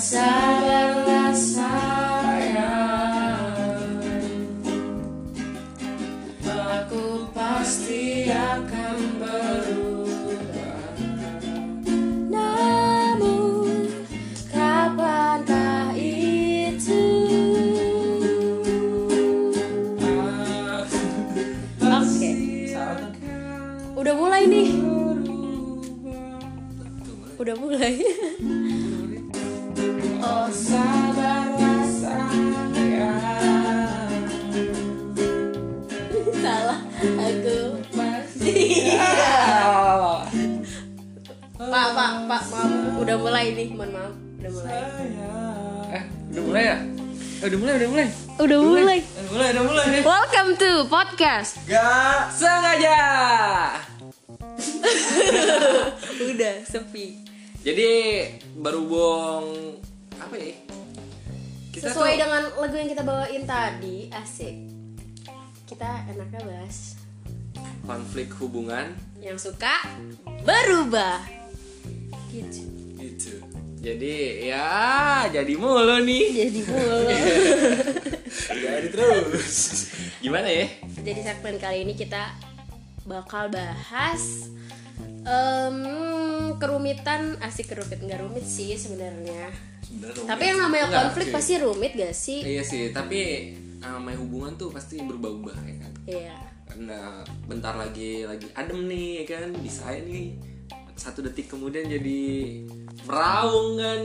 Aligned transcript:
outside. 0.00 0.29
Eh, 47.70 47.78
udah 47.78 47.86
mulai, 47.86 48.08
udah 48.42 48.58
mulai. 48.58 48.58
Udah 48.58 48.58
mulai 48.58 48.98
Udah 48.98 49.30
mulai, 49.30 49.48
udah 49.54 49.62
mulai. 49.62 50.02
Welcome 50.02 50.50
to 50.58 50.70
podcast 50.90 51.54
Gak 51.70 52.34
sengaja. 52.34 52.98
Udah, 56.26 56.54
sepi 56.66 57.22
Jadi 57.62 57.90
berhubung 58.58 59.78
apa 60.18 60.34
ya? 60.34 60.58
Kita 61.70 61.94
Sesuai 61.94 62.10
tuh- 62.10 62.20
dengan 62.20 62.42
lagu 62.58 62.74
yang 62.74 62.90
kita 62.90 63.02
bawain 63.06 63.46
tadi 63.46 64.10
Asik 64.10 64.56
Kita 65.64 66.10
enaknya 66.10 66.42
bahas 66.42 66.98
konflik 67.86 68.34
hubungan 68.42 68.98
Yang 69.22 69.46
suka 69.46 69.78
berubah 70.42 71.22
Gitu 72.34 72.66
gitu. 72.98 73.38
Jadi 73.80 74.44
ya 74.44 75.24
jadi 75.32 75.52
mulu 75.56 76.04
nih. 76.04 76.24
Jadi 76.28 76.60
mulu 76.68 76.98
Jadi 78.60 78.88
terus. 78.92 79.56
Gimana 80.20 80.48
ya? 80.52 80.68
Jadi 81.00 81.20
segmen 81.24 81.56
kali 81.56 81.88
ini 81.88 81.96
kita 81.96 82.36
bakal 83.08 83.48
bahas 83.48 84.52
em, 85.24 85.76
kerumitan 86.60 87.40
asik 87.40 87.72
kerumit 87.72 88.04
nggak 88.04 88.20
rumit 88.20 88.44
sih 88.44 88.76
sebenarnya. 88.76 89.48
Tapi 90.28 90.42
yang 90.44 90.60
namanya 90.60 90.86
Enggak, 90.86 91.02
konflik 91.10 91.26
sih. 91.26 91.34
pasti 91.34 91.54
rumit 91.58 91.92
gak 91.98 92.14
sih? 92.14 92.40
Iya 92.46 92.62
sih, 92.62 92.94
tapi 92.94 93.50
namanya 93.80 94.20
hubungan 94.22 94.54
tuh 94.54 94.70
pasti 94.70 95.00
berubah-ubah 95.02 95.56
ya 95.66 95.74
kan. 95.82 95.92
Iya. 96.06 96.36
Karena 96.68 96.98
bentar 97.50 97.74
lagi 97.74 98.22
lagi 98.22 98.46
adem 98.54 98.86
nih 98.86 99.24
ya 99.24 99.40
kan, 99.40 99.50
bisa 99.58 99.90
nih 99.90 100.49
satu 101.00 101.24
detik 101.24 101.48
kemudian 101.48 101.88
jadi 101.88 102.20
meraung 103.08 103.80
kan. 103.80 104.02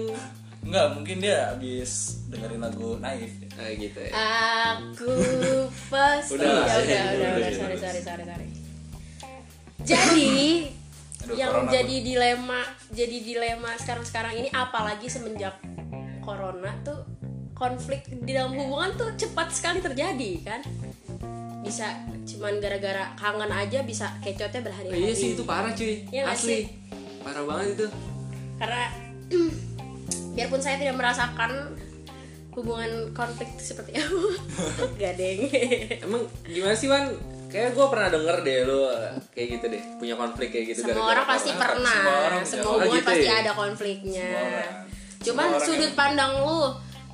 Enggak, 0.65 0.87
mungkin 0.95 1.17
dia 1.19 1.51
habis 1.51 2.23
dengerin 2.31 2.63
lagu 2.63 2.95
Naif. 3.03 3.35
Kayak 3.51 3.73
gitu 3.83 3.99
ya. 3.99 4.11
Aku 4.15 5.11
pasti 5.91 6.39
Udah 6.39 6.47
ya 6.47 6.55
udah 6.55 6.63
udah, 6.63 6.79
udah 6.79 7.01
udah, 7.03 7.11
udah 7.11 7.31
udah. 7.35 7.51
sorry 7.51 7.77
sorry 7.77 8.01
sorry 8.01 8.23
sorry. 8.23 8.47
Jadi 9.85 10.31
Aduh, 11.25 11.35
yang 11.37 11.51
corona 11.53 11.69
jadi 11.73 11.95
dilema 12.05 12.61
jadi 12.93 13.17
dilema 13.21 13.71
sekarang 13.77 14.05
sekarang 14.05 14.33
ini 14.39 14.49
apalagi 14.49 15.07
semenjak 15.09 15.57
corona 16.25 16.73
tuh 16.81 17.05
konflik 17.53 18.05
di 18.09 18.31
dalam 18.33 18.53
hubungan 18.57 18.93
tuh 18.97 19.09
cepat 19.13 19.53
sekali 19.53 19.79
terjadi 19.81 20.31
kan 20.41 20.61
bisa 21.65 21.85
cuman 22.25 22.57
gara-gara 22.57 23.13
kangen 23.13 23.47
aja 23.47 23.79
bisa 23.81 24.09
kecotnya 24.19 24.57
Oh, 24.57 24.65
berhari-hari 24.65 24.97
iya 24.99 25.13
sih 25.13 25.29
itu 25.31 25.43
parah 25.43 25.71
cuy. 25.71 26.01
Nggak 26.09 26.25
Asli. 26.27 26.49
sih? 26.51 26.61
Parah 27.21 27.43
banget 27.43 27.67
itu. 27.75 27.87
karena 28.55 28.83
biarpun 30.33 30.59
saya 30.59 30.75
tidak 30.77 30.95
merasakan 30.95 31.51
hubungan 32.51 32.91
konflik 33.11 33.51
seperti 33.57 33.95
apa 33.99 34.15
gadeng 34.95 35.51
Emang 36.01 36.23
gimana 36.45 36.73
sih 36.73 36.87
Wan? 36.87 37.11
Kayak 37.45 37.71
gue 37.71 37.85
pernah 37.85 38.09
denger 38.09 38.37
deh 38.41 38.57
lo 38.63 38.79
kayak 39.29 39.47
gitu 39.49 39.65
deh 39.69 39.83
punya 39.95 40.15
konflik 40.15 40.49
kayak 40.49 40.65
gitu 40.69 40.79
semua 40.81 40.91
gara-gara 40.97 41.11
orang 41.13 41.27
pasti 41.29 41.51
pernah 41.53 41.93
semua 41.93 42.15
orang 42.25 42.43
semua 42.43 42.63
hubungan 42.69 42.83
Oh, 42.85 42.95
gitu 42.95 43.07
pasti 43.07 43.27
ya? 43.27 43.35
ada 43.37 43.51
konfliknya 43.53 44.25
Semua 44.25 44.41
orang. 44.41 44.71
cuman 45.17 45.23
Semua 45.43 45.51
orang 45.53 45.63
sudut 45.63 45.83
yang- 45.85 45.95
pandang 45.95 46.31
lu 46.37 46.59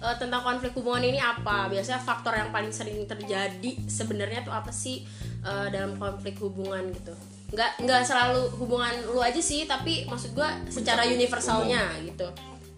eh, 0.02 0.16
tentang 0.18 0.42
konflik 0.42 0.74
hubungan 0.74 1.06
ini 1.06 1.22
apa 1.22 1.70
biasanya 1.70 2.02
faktor 2.02 2.34
yang 2.34 2.50
paling 2.50 2.74
sering 2.74 3.06
terjadi 3.06 3.72
sebenarnya 3.86 4.42
tuh 4.42 4.52
apa 4.52 4.74
sih 4.74 5.06
eh, 5.46 5.68
dalam 5.70 5.96
konflik 5.96 6.36
hubungan 6.42 6.90
gitu 6.92 7.14
nggak 7.52 7.84
nggak 7.84 8.02
selalu 8.08 8.48
hubungan 8.58 8.96
lu 9.12 9.20
aja 9.20 9.40
sih 9.40 9.68
tapi 9.68 10.08
maksud 10.08 10.32
gua 10.32 10.56
secara 10.72 11.04
universalnya 11.04 12.00
gitu 12.00 12.26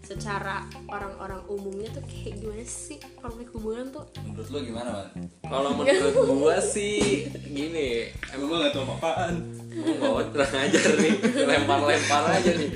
secara 0.04 0.68
orang-orang 0.92 1.40
umumnya 1.48 1.88
tuh 1.96 2.04
kayak 2.04 2.36
gimana 2.36 2.66
sih 2.68 3.00
konflik 3.16 3.48
hubungan 3.56 3.88
tuh 3.88 4.04
Menurut 4.20 4.50
lu 4.52 4.60
gimana, 4.68 4.90
Man? 4.92 5.32
Kalau 5.48 5.70
menurut 5.80 6.16
gua 6.44 6.58
sih 6.60 7.24
gini, 7.32 8.12
Emang 8.36 8.52
gua 8.52 8.68
gak 8.68 8.76
tau 8.76 8.84
apa-apaan. 8.84 9.34
bawa 9.74 10.22
kurang 10.28 10.54
ajar 10.60 10.86
nih, 11.00 11.14
lempar-lempar 11.48 12.24
aja 12.36 12.52
nih. 12.52 12.70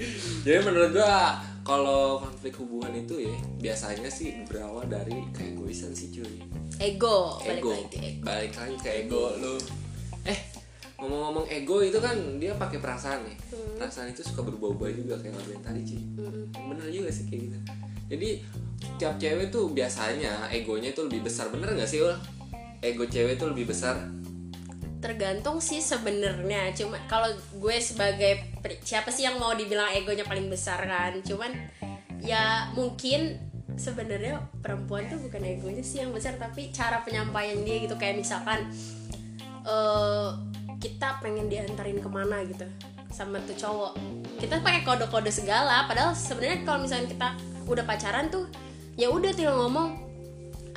Jadi 0.47 0.59
menurut 0.63 0.91
gua 0.95 1.35
kalau 1.67 2.23
konflik 2.23 2.55
hubungan 2.63 2.95
itu 2.95 3.27
ya 3.27 3.35
biasanya 3.59 4.07
sih 4.07 4.39
berawal 4.47 4.87
dari 4.87 5.19
keegoisan 5.35 5.91
sih 5.91 6.07
cuy. 6.15 6.39
ego 6.79 7.35
balik 7.43 7.59
Ego. 7.59 7.71
lagi 7.75 7.97
ego 7.99 8.23
Balik 8.23 8.53
lagi 8.55 8.75
ke 8.79 8.89
ego 9.03 9.23
lu. 9.35 9.55
Eh, 10.23 10.39
ngomong-ngomong 10.95 11.43
ego 11.51 11.83
itu 11.83 11.99
kan 11.99 12.15
dia 12.39 12.55
pakai 12.55 12.79
perasaan 12.79 13.19
ya. 13.27 13.35
Perasaan 13.75 14.15
itu 14.15 14.23
suka 14.23 14.47
berubah-ubah 14.47 14.95
juga 14.95 15.19
kayak 15.19 15.43
yang 15.43 15.59
tadi 15.59 15.81
cuy. 15.83 16.01
Bener 16.55 16.87
juga 16.87 17.09
sih 17.11 17.27
kayak 17.27 17.41
gitu. 17.51 17.57
Jadi 18.15 18.29
tiap 18.95 19.19
cewek 19.19 19.51
tuh 19.51 19.67
biasanya 19.75 20.47
egonya 20.47 20.95
itu 20.95 21.03
lebih 21.03 21.27
besar 21.27 21.51
bener 21.51 21.75
nggak 21.75 21.89
sih 21.89 21.99
Ul? 21.99 22.15
Ego 22.79 23.03
cewek 23.03 23.35
tuh 23.35 23.51
lebih 23.51 23.67
besar 23.67 23.99
tergantung 24.97 25.61
sih 25.61 25.81
sebenarnya. 25.81 26.73
Cuma 26.73 26.97
kalau 27.05 27.29
gue 27.33 27.77
sebagai 27.77 28.45
siapa 28.81 29.13
sih 29.13 29.25
yang 29.25 29.37
mau 29.37 29.53
dibilang 29.53 29.93
egonya 29.93 30.25
paling 30.25 30.49
besar 30.49 30.81
kan? 30.85 31.21
Cuman 31.21 31.53
ya 32.21 32.73
mungkin 32.73 33.37
sebenarnya 33.77 34.41
perempuan 34.63 35.05
tuh 35.05 35.21
bukan 35.21 35.41
egonya 35.45 35.85
sih 35.85 36.01
yang 36.01 36.09
besar 36.09 36.33
tapi 36.41 36.73
cara 36.73 37.05
penyampaian 37.05 37.61
dia 37.61 37.77
gitu. 37.85 37.95
Kayak 37.99 38.21
misalkan 38.21 38.69
eh 39.67 40.29
kita 40.77 41.17
pengen 41.21 41.49
diantarin 41.49 41.97
ke 41.97 42.09
mana 42.09 42.41
gitu 42.45 42.65
sama 43.13 43.41
tuh 43.45 43.57
cowok. 43.57 43.93
Kita 44.37 44.61
pakai 44.61 44.85
kode-kode 44.85 45.33
segala 45.33 45.89
padahal 45.89 46.13
sebenarnya 46.13 46.65
kalau 46.65 46.79
misalnya 46.85 47.09
kita 47.09 47.29
udah 47.67 47.83
pacaran 47.83 48.29
tuh 48.29 48.47
ya 48.95 49.11
udah 49.11 49.29
tinggal 49.35 49.57
ngomong 49.61 50.06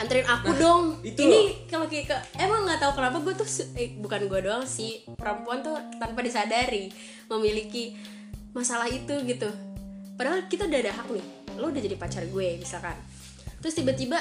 anterin 0.00 0.24
aku 0.24 0.48
dong 0.56 0.84
itu 1.02 1.20
ini 1.20 1.40
kalau 1.66 1.84
kayak 1.84 2.06
ke 2.06 2.16
emang 2.36 2.64
nggak 2.64 2.80
tahu 2.80 2.92
kenapa 2.94 3.20
gue 3.20 3.34
tuh 3.36 3.48
eh, 3.74 3.92
bukan 3.94 4.26
gue 4.26 4.40
doang 4.40 4.64
sih 4.64 5.04
perempuan 5.10 5.60
tuh 5.60 5.76
tanpa 5.94 6.20
disadari 6.20 6.88
memiliki 7.28 7.92
masalah 8.50 8.88
itu 8.88 9.12
gitu 9.22 9.46
padahal 10.16 10.44
kita 10.46 10.64
udah 10.64 10.80
ada 10.80 10.92
hak 10.94 11.06
nih 11.10 11.26
lo 11.54 11.68
udah 11.68 11.78
jadi 11.78 11.96
pacar 11.96 12.24
gue 12.24 12.56
misalkan 12.56 12.96
terus 13.58 13.74
tiba-tiba 13.74 14.16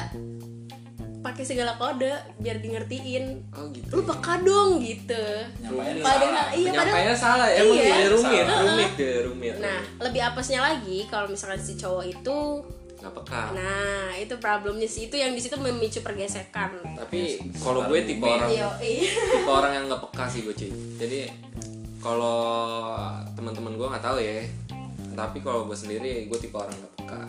pakai 1.19 1.43
segala 1.43 1.75
kode 1.75 2.11
biar 2.37 2.57
di 2.57 2.67
ngertiin 2.69 3.25
Oh 3.51 3.67
gitu. 3.69 3.91
lu 3.93 4.03
peka 4.03 4.39
dong 4.39 4.79
gitu 4.79 5.19
Nyampainya 5.59 5.99
padahal 5.99 6.31
salah. 6.31 6.47
iya 6.53 6.71
padahal 6.73 7.17
salah 7.17 7.47
emang 7.49 7.75
Iya. 7.75 7.91
ya 7.91 8.07
rumit, 8.09 8.23
Salah. 8.41 8.63
rumit 8.63 8.91
deh, 8.95 9.15
rumit. 9.27 9.53
nah 9.59 9.79
lebih 9.99 10.21
apesnya 10.23 10.59
lagi 10.61 10.97
kalau 11.07 11.27
misalkan 11.27 11.59
si 11.59 11.75
cowok 11.75 12.05
itu 12.05 12.37
nggak 12.99 13.13
peka. 13.15 13.43
nah 13.53 14.11
itu 14.13 14.35
problemnya 14.37 14.83
sih 14.83 15.07
itu 15.07 15.15
yang 15.15 15.31
di 15.31 15.39
situ 15.39 15.55
memicu 15.55 15.99
pergesekan 15.99 16.75
Tapi 16.97 17.19
kalau 17.55 17.83
gue 17.85 17.99
tipe 18.03 18.19
orang 18.21 18.47
Iya, 18.47 18.67
iya. 18.77 19.07
tipe 19.07 19.47
orang 19.49 19.71
yang 19.73 19.83
nggak 19.87 20.01
peka 20.03 20.25
sih 20.25 20.41
gue 20.41 20.51
cuy. 20.51 20.71
Jadi 20.97 21.19
kalau 21.97 22.39
teman-teman 23.33 23.73
gue 23.73 23.87
nggak 23.87 24.03
tahu 24.03 24.17
ya. 24.17 24.43
Tapi 25.11 25.37
kalau 25.39 25.63
gue 25.63 25.73
sendiri 25.73 26.25
gue 26.25 26.37
tipe 26.37 26.53
orang 26.53 26.71
nggak 26.71 26.93
peka. 26.97 27.21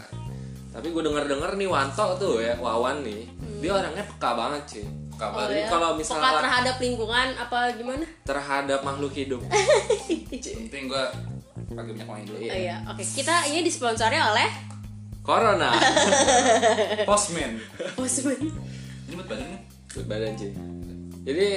Tapi 0.71 0.87
gue 0.89 1.03
denger-denger 1.03 1.51
nih 1.57 1.67
Wanto 1.67 2.07
tuh 2.15 2.39
ya, 2.39 2.55
Wawan 2.57 3.03
nih, 3.03 3.27
dia 3.59 3.71
orangnya 3.73 4.03
peka 4.05 4.31
banget 4.33 4.63
cuy. 4.69 4.85
Peka 5.11 5.27
Oh, 5.29 5.31
banget. 5.37 5.51
Ya. 5.53 5.67
kalau 5.69 5.89
Peka 5.89 5.99
misalnya 6.01 6.31
terhadap 6.41 6.77
lingkungan 6.79 7.29
apa 7.37 7.59
gimana? 7.75 8.05
terhadap 8.25 8.81
makhluk 8.81 9.13
hidup, 9.13 9.43
Penting 10.31 10.87
gua 10.87 11.11
pakai 11.69 11.91
minyak 11.93 12.09
wangi 12.09 12.25
dulu. 12.25 12.39
Oh 12.41 12.57
iya, 12.57 12.83
oke. 12.85 13.03
Kita 13.05 13.47
ini 13.47 13.61
disponsori 13.61 14.17
oleh 14.17 14.49
corona, 15.31 15.71
Postman. 17.09 17.53
Postman. 17.95 18.39
Ini 19.07 19.15
buat 19.15 19.29
badan 19.29 19.47
nih. 19.49 19.61
buat 19.89 20.07
badan 20.07 20.31
cuy. 20.35 20.51
Jadi 21.21 21.49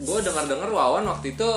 gue 0.00 0.18
dengar-dengar 0.20 0.68
Wawan 0.68 1.04
waktu 1.06 1.26
itu 1.32 1.50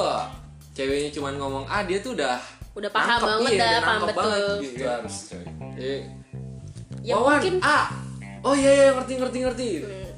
ceweknya 0.72 1.10
cuman 1.12 1.34
ngomong 1.36 1.64
ah 1.66 1.82
dia 1.82 1.98
tuh 2.00 2.14
udah 2.14 2.38
Udah 2.76 2.92
paham 2.92 3.08
nangkep, 3.10 3.30
banget 3.32 3.52
iya, 3.52 3.58
dah, 3.58 3.72
udah 3.72 3.82
paham 3.82 4.02
betul. 4.04 4.16
banget, 4.20 4.58
gitu 4.60 4.68
Itu 4.68 4.84
kan. 4.84 4.94
harus 4.94 5.16
coy. 5.26 5.44
Jadi, 5.74 5.96
Ya 7.02 7.14
Wawan 7.16 7.32
mungkin- 7.34 7.60
A 7.64 7.80
oh 8.42 8.54
iya 8.54 8.72
iya 8.72 8.88
ngerti 8.92 9.14
ngerti 9.16 9.38
ngerti 9.42 9.68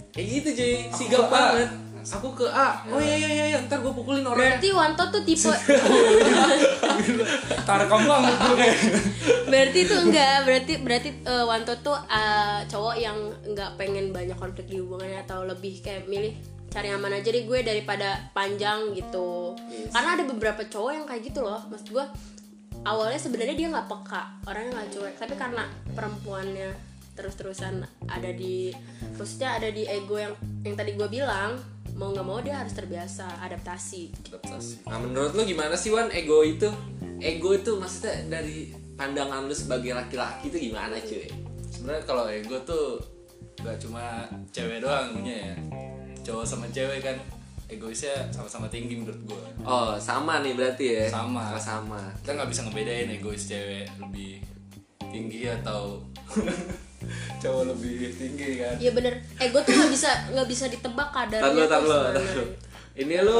kayak 0.10 0.28
gitu 0.34 0.50
cuy 0.54 0.74
sigap 0.90 1.22
ke 1.22 1.30
A. 1.30 1.32
banget 1.32 1.70
aku 2.07 2.30
ke 2.39 2.48
A. 2.48 2.80
Oh 2.88 3.00
iya 3.01 3.15
iya 3.19 3.30
iya 3.30 3.45
iya. 3.56 3.59
Ntar 3.68 3.83
gue 3.83 3.92
pukulin 3.92 4.24
orangnya. 4.24 4.56
Berarti 4.56 4.69
Wanto 4.71 5.04
tuh 5.12 5.21
tipe 5.27 5.51
gue 8.38 8.56
kayak. 8.56 8.77
berarti 9.51 9.80
itu 9.83 9.95
enggak. 9.95 10.36
Berarti 10.48 10.74
berarti 10.80 11.09
eh, 11.27 11.45
Wanto 11.45 11.74
tuh 11.83 11.98
eh, 12.07 12.59
cowok 12.71 12.95
yang 12.95 13.18
enggak 13.44 13.75
pengen 13.75 14.15
banyak 14.15 14.38
konflik 14.39 14.71
di 14.71 14.80
hubungannya 14.80 15.19
atau 15.27 15.44
lebih 15.44 15.83
kayak 15.83 16.07
milih 16.07 16.31
cari 16.68 16.92
aman 16.92 17.15
aja 17.15 17.31
deh 17.31 17.44
gue 17.44 17.59
daripada 17.63 18.31
panjang 18.31 18.92
gitu. 18.94 19.56
Yes. 19.71 19.92
karena 19.95 20.19
ada 20.19 20.24
beberapa 20.27 20.62
cowok 20.68 20.92
yang 20.95 21.06
kayak 21.07 21.21
gitu 21.27 21.44
loh. 21.44 21.60
Maksud 21.68 21.92
gue 21.92 22.06
awalnya 22.88 23.19
sebenarnya 23.19 23.56
dia 23.57 23.68
nggak 23.68 23.88
peka 23.92 24.24
orangnya 24.48 24.71
nggak 24.80 24.89
cuek. 24.95 25.15
Tapi 25.19 25.33
karena 25.36 25.63
perempuannya 25.92 26.71
terus-terusan 27.18 27.81
ada 28.06 28.30
di 28.30 28.69
maksudnya 29.18 29.57
ada 29.57 29.74
di 29.74 29.89
ego 29.89 30.21
yang 30.21 30.38
yang 30.62 30.77
tadi 30.77 30.94
gue 30.94 31.10
bilang 31.10 31.57
mau 31.98 32.14
nggak 32.14 32.28
mau 32.30 32.40
dia 32.40 32.62
harus 32.62 32.78
terbiasa 32.78 33.42
adaptasi 33.42 34.14
Adaptasi. 34.30 34.86
Nah 34.86 35.02
menurut 35.02 35.34
lu 35.34 35.44
gimana 35.50 35.74
sih 35.74 35.90
Wan 35.90 36.14
ego 36.14 36.46
itu? 36.46 36.70
Ego 37.18 37.58
itu 37.58 37.74
maksudnya 37.74 38.38
dari 38.38 38.70
pandangan 38.94 39.50
lu 39.50 39.56
sebagai 39.58 39.98
laki-laki 39.98 40.54
itu 40.54 40.70
gimana 40.70 40.94
cuy? 41.02 41.26
Sebenarnya 41.74 42.04
kalau 42.06 42.30
ego 42.30 42.62
tuh 42.62 43.02
gak 43.66 43.82
cuma 43.82 44.30
cewek 44.54 44.86
doang 44.86 45.18
punya 45.18 45.52
ya. 45.52 45.56
Cowok 46.22 46.46
sama 46.46 46.70
cewek 46.70 47.02
kan 47.02 47.18
egoisnya 47.68 48.30
sama-sama 48.32 48.70
tinggi 48.70 49.02
menurut 49.02 49.18
gue. 49.26 49.44
Oh 49.66 49.98
sama 49.98 50.40
nih 50.46 50.54
berarti 50.54 50.86
ya? 51.02 51.06
Sama. 51.10 51.58
Oh, 51.58 51.60
sama. 51.60 52.00
Kita 52.22 52.38
nggak 52.38 52.50
bisa 52.54 52.62
ngebedain 52.64 53.10
egois 53.10 53.44
cewek 53.50 53.90
lebih 53.98 54.40
tinggi 55.10 55.50
atau 55.50 56.00
cowok 57.38 57.63
lebih 57.69 57.94
tinggi 58.13 58.50
kan. 58.57 58.75
Iya 58.78 58.92
bener, 58.92 59.13
ego 59.38 59.60
tuh 59.60 59.72
nggak 59.72 59.92
bisa 59.92 60.10
nggak 60.30 60.48
bisa 60.48 60.66
ditebak 60.68 61.10
kadarnya 61.12 61.66
tar 61.66 61.81
lu. 61.81 62.00
Ini 62.98 63.22
lu 63.22 63.38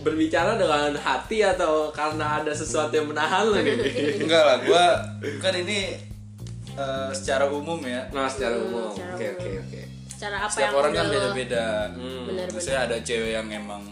berbicara 0.00 0.56
dengan 0.56 0.96
hati 0.96 1.44
atau 1.44 1.92
karena 1.92 2.40
ada 2.40 2.48
sesuatu 2.50 2.88
yang 2.90 3.04
menahan 3.06 3.44
lu 3.44 3.60
nih? 3.60 3.76
Enggak 4.24 4.42
lah, 4.42 4.56
gua 4.60 4.84
kan 5.36 5.52
ini 5.52 6.00
eh, 6.72 7.10
secara 7.12 7.44
umum 7.46 7.76
ya. 7.84 8.08
Nah 8.08 8.24
secara 8.24 8.56
Hmm, 8.56 8.66
umum, 8.66 8.88
oke 8.88 9.26
oke 9.36 9.50
oke. 9.60 9.80
Secara 10.08 10.36
apa 10.40 10.48
Setiap 10.48 10.64
yang 10.64 10.80
orang 10.80 10.92
kan 10.94 11.06
beda-beda. 11.06 11.66
Bener, 12.24 12.46
Maksudnya 12.48 12.80
ada 12.82 12.96
cewek 12.98 13.30
yang 13.34 13.48
emang 13.52 13.82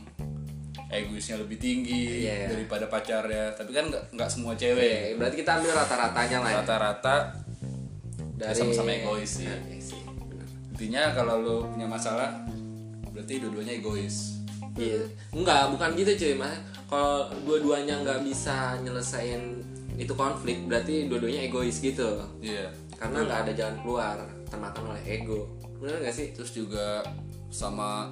egoisnya 0.88 1.36
lebih 1.36 1.56
tinggi 1.56 2.24
Iya, 2.24 2.32
iya. 2.34 2.46
daripada 2.48 2.84
pacarnya, 2.86 3.52
tapi 3.52 3.72
kan 3.72 3.88
nggak 3.88 4.28
semua 4.28 4.52
cewek. 4.54 5.16
berarti 5.16 5.36
kita 5.36 5.56
ambil 5.56 5.72
rata-ratanya 5.74 6.38
lah 6.38 6.48
ya. 6.48 6.56
Rata-rata 6.60 7.14
Dari 8.42 8.58
sama-sama 8.58 8.90
egois 8.90 9.38
sih. 9.38 9.46
Iya 9.46 9.78
sih, 9.78 10.02
benar. 10.02 10.46
intinya 10.82 11.14
kalau 11.14 11.34
lu 11.38 11.56
punya 11.70 11.86
masalah 11.86 12.42
berarti 13.14 13.38
dua-duanya 13.38 13.78
egois. 13.78 14.42
Iya. 14.74 15.06
Enggak, 15.30 15.70
bukan 15.70 15.94
gitu 15.94 16.10
cuy, 16.18 16.34
Mas. 16.34 16.58
Kalau 16.90 17.30
dua-duanya 17.46 18.02
nggak 18.02 18.26
bisa 18.26 18.82
nyelesain 18.82 19.62
itu 19.94 20.10
konflik, 20.18 20.66
berarti 20.66 21.06
dua-duanya 21.06 21.46
egois 21.46 21.78
gitu. 21.78 22.18
Iya. 22.42 22.74
Karena 22.98 23.22
nggak 23.22 23.40
ada 23.46 23.52
jalan 23.54 23.76
keluar, 23.86 24.16
termakan 24.50 24.90
oleh 24.90 25.02
ego. 25.06 25.46
Bener 25.78 26.02
nggak 26.02 26.14
sih? 26.16 26.34
Terus 26.34 26.50
juga 26.50 27.06
sama 27.52 28.10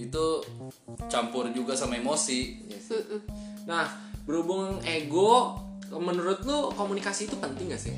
itu 0.00 0.40
campur 1.12 1.52
juga 1.52 1.76
sama 1.76 2.00
emosi. 2.00 2.72
Iya 2.72 2.80
sih. 2.80 3.02
Nah, 3.68 3.84
berhubung 4.24 4.80
ego, 4.86 5.60
menurut 5.92 6.40
lu 6.48 6.72
komunikasi 6.72 7.28
itu 7.28 7.36
penting 7.36 7.68
gak 7.68 7.82
sih? 7.82 7.94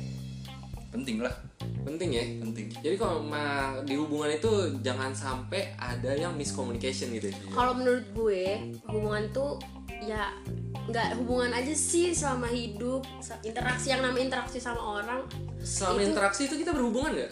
Penting 0.95 1.19
lah, 1.19 1.35
Penting 1.83 2.09
ya. 2.09 2.23
penting. 2.39 2.65
Jadi 2.73 2.95
kalau 2.95 3.19
ma- 3.21 3.83
di 3.83 3.93
hubungan 3.93 4.31
itu 4.31 4.49
jangan 4.79 5.11
sampai 5.11 5.75
ada 5.75 6.11
yang 6.13 6.31
miscommunication 6.33 7.11
gitu. 7.11 7.29
Kalau 7.47 7.75
menurut 7.75 8.07
gue 8.09 8.57
hubungan 8.87 9.27
tuh 9.29 9.59
ya 10.01 10.31
nggak 10.85 11.19
hubungan 11.19 11.51
aja 11.51 11.71
sih 11.71 12.09
selama 12.11 12.47
hidup 12.47 13.03
interaksi 13.41 13.89
yang 13.89 14.01
namanya 14.01 14.23
interaksi 14.29 14.57
sama 14.57 14.77
orang 14.99 15.21
Selama 15.57 15.97
Itu- 15.97 16.07
interaksi 16.07 16.41
itu 16.45 16.55
kita 16.57 16.71
berhubungan 16.71 17.11
nggak? 17.13 17.31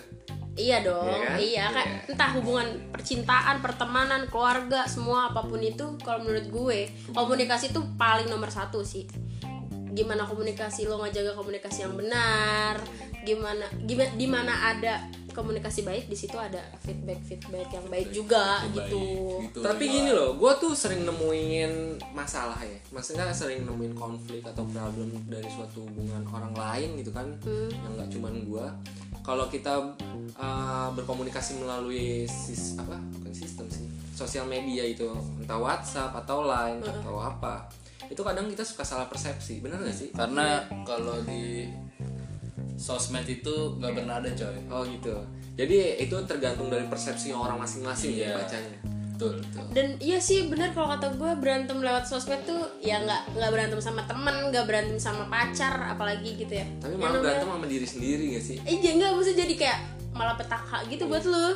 iya 0.53 0.81
dong 0.81 1.09
Iya 1.09 1.17
kan? 1.23 1.37
iya 1.39 1.65
kan 1.67 1.85
Iya. 1.87 1.99
entah 2.09 2.29
hubungan 2.31 2.67
percintaan 2.87 3.57
pertemanan 3.59 4.25
keluarga 4.27 4.85
semua 4.85 5.29
apa 5.29 5.41
pun 5.41 5.57
itu 5.57 5.81
kalau 5.99 6.21
menurut 6.21 6.45
gue 6.47 6.79
komunikasi 7.09 7.69
itu 7.69 7.81
paling 7.95 8.25
nomor 8.27 8.49
satu 8.49 8.81
sih 8.81 9.09
gimana 9.93 10.25
komunikasi 10.25 10.89
lo 10.89 10.99
ngejaga 11.01 11.37
komunikasi 11.37 11.85
yang 11.85 11.95
benar 11.95 12.81
gimana 13.23 13.65
gimana 13.87 14.11
di 14.17 14.27
mana 14.27 14.53
ada 14.73 14.93
komunikasi 15.33 15.81
baik 15.81 16.05
di 16.05 16.13
situ 16.13 16.37
ada 16.37 16.61
feedback 16.85 17.17
feedback 17.25 17.67
yang 17.73 17.85
baik 17.89 18.13
juga 18.13 18.61
Itu 18.69 18.77
gitu 18.77 19.01
baik, 19.01 19.43
gitu. 19.49 19.59
Tapi 19.65 19.83
gini 19.89 20.09
loh, 20.13 20.37
gue 20.37 20.51
tuh 20.61 20.77
sering 20.77 21.01
nemuin 21.09 21.97
masalah 22.13 22.61
ya. 22.61 22.77
Maksudnya 22.93 23.33
sering 23.33 23.65
nemuin 23.65 23.97
konflik 23.97 24.45
atau 24.45 24.61
problem 24.69 25.09
dari 25.25 25.49
suatu 25.49 25.89
hubungan 25.89 26.21
orang 26.29 26.53
lain 26.53 26.89
gitu 27.01 27.09
kan, 27.09 27.25
yang 27.49 27.91
nggak 27.97 28.09
cuman 28.13 28.33
gue. 28.45 28.65
Kalau 29.25 29.49
kita 29.49 29.97
uh, 30.37 30.87
berkomunikasi 30.93 31.63
melalui 31.65 32.29
sis 32.29 32.77
apa? 32.77 32.99
Bukan 33.17 33.33
sistem 33.33 33.65
sih, 33.73 33.89
sosial 34.13 34.45
media 34.45 34.85
itu, 34.85 35.09
entah 35.41 35.57
WhatsApp 35.57 36.13
atau 36.13 36.45
Line 36.45 36.83
atau 36.83 37.23
apa, 37.23 37.65
itu 38.05 38.19
kadang 38.19 38.45
kita 38.47 38.61
suka 38.61 38.83
salah 38.83 39.05
persepsi, 39.05 39.59
bener 39.59 39.79
gak 39.79 39.93
sih? 39.93 40.09
Karena 40.09 40.59
kalau 40.83 41.21
di 41.21 41.67
sosmed 42.75 43.23
itu 43.23 43.77
nggak 43.77 43.91
pernah 43.93 44.17
ada 44.17 44.29
coy. 44.29 44.57
Oh 44.67 44.83
gitu. 44.83 45.13
Jadi 45.53 45.77
itu 45.99 46.15
tergantung 46.23 46.67
dari 46.67 46.83
persepsi 46.83 47.29
orang 47.29 47.55
masing-masing 47.57 48.11
ya 48.13 48.27
Iya. 48.27 48.35
bacanya. 48.37 48.77
Betul, 49.13 49.39
betul. 49.39 49.65
dan 49.71 49.87
iya 49.99 50.17
sih 50.17 50.49
bener 50.49 50.73
kalau 50.73 50.89
kata 50.89 51.13
gue 51.13 51.31
berantem 51.37 51.77
lewat 51.77 52.01
sosmed 52.03 52.43
tuh 52.43 52.65
ya 52.81 52.97
nggak 52.99 53.37
nggak 53.37 53.51
berantem 53.53 53.77
sama 53.77 54.01
temen 54.03 54.49
nggak 54.49 54.65
berantem 54.65 54.97
sama 54.97 55.29
pacar 55.29 55.69
apalagi 55.85 56.33
gitu 56.33 56.49
ya 56.51 56.65
Tapi 56.81 56.97
Yang 56.97 56.99
malah 56.99 57.21
berantem 57.21 57.47
sama 57.47 57.67
diri 57.69 57.87
sendiri 57.87 58.23
gak 58.33 58.43
sih? 58.43 58.57
iya 58.65 58.89
nggak 58.91 59.13
mesti 59.13 59.33
jadi 59.37 59.53
kayak 59.55 59.79
malah 60.11 60.33
petaka 60.33 60.81
gitu 60.89 61.05
buat 61.05 61.23
lu 61.23 61.53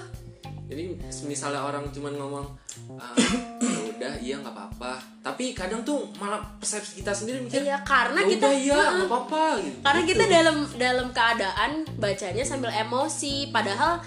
jadi 0.70 0.84
misalnya 1.26 1.66
orang 1.66 1.90
cuman 1.90 2.14
ngomong 2.14 2.46
ah, 2.94 3.12
ya 3.58 3.87
udah 4.07 4.18
iya 4.18 4.36
nggak 4.39 4.56
apa-apa. 4.56 4.92
Tapi 5.19 5.51
kadang 5.51 5.83
tuh 5.83 6.07
malah 6.15 6.39
persepsi 6.57 7.04
kita 7.04 7.12
sendiri 7.12 7.44
mikir 7.44 7.62
iya 7.62 7.83
karena 7.83 8.24
"Ya 8.24 8.29
kita 8.32 8.48
udah 8.48 8.55
iya 8.58 8.75
nggak 8.79 9.10
apa-apa 9.12 9.43
gitu. 9.60 9.77
Karena 9.84 10.01
kita 10.08 10.24
dalam 10.25 10.58
dalam 10.79 11.08
keadaan 11.12 11.72
bacanya 11.96 12.43
sambil 12.43 12.72
emosi 12.72 13.51
padahal 13.51 14.00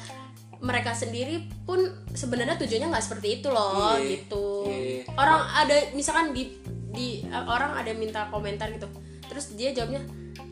mereka 0.60 0.92
sendiri 0.92 1.48
pun 1.64 1.80
sebenarnya 2.12 2.60
tujuannya 2.60 2.92
nggak 2.92 3.04
seperti 3.04 3.40
itu 3.40 3.48
loh 3.48 3.96
Iya, 3.96 4.20
gitu. 4.20 4.68
iya. 4.68 5.08
orang 5.16 5.40
ada 5.56 5.76
misalkan 5.96 6.36
di 6.36 6.52
di 6.92 7.25
uh, 7.32 7.48
orang 7.48 7.80
ada 7.80 7.96
minta 7.96 8.28
komentar 8.28 8.68
gitu 8.68 8.84
terus 9.25 9.56
dia 9.56 9.72
jawabnya 9.72 10.04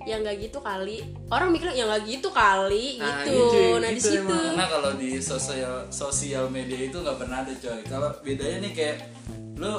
ya 0.07 0.17
nggak 0.17 0.49
gitu 0.49 0.65
kali. 0.65 1.05
Orang 1.29 1.53
mikir 1.53 1.69
ya 1.77 1.85
nggak 1.85 2.09
gitu 2.09 2.33
kali 2.33 2.97
Nah, 2.97 3.21
gitu. 3.21 3.37
gitu, 3.37 3.61
nah 3.77 3.91
di 3.93 4.01
gitu 4.01 4.09
situ. 4.17 4.33
Karena 4.33 4.65
kalau 4.65 4.91
di 4.97 5.11
sosial 5.21 5.75
sosial 5.93 6.49
media 6.49 6.89
itu 6.89 6.97
nggak 6.97 7.19
pernah 7.21 7.45
ada 7.45 7.53
coy. 7.53 7.81
Kalau 7.85 8.09
bedanya 8.25 8.59
nih 8.65 8.73
kayak 8.73 8.97
lu 9.59 9.75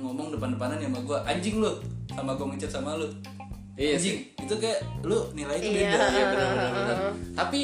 ngomong 0.00 0.30
depan-depanan 0.32 0.78
sama 0.78 0.98
gua 1.02 1.18
anjing 1.26 1.58
lu 1.58 1.70
sama 2.14 2.32
gua 2.38 2.46
ngechat 2.54 2.70
sama 2.70 2.96
lu. 2.96 3.06
Iya 3.76 4.00
anjing. 4.00 4.18
Itu 4.40 4.54
kayak 4.56 4.80
lu 5.04 5.18
nilai 5.36 5.60
itu 5.60 5.68
Iya. 5.68 5.92
beda. 5.92 5.98
Iya 6.08 6.24
benar-benar. 6.32 6.98
Tapi 7.36 7.60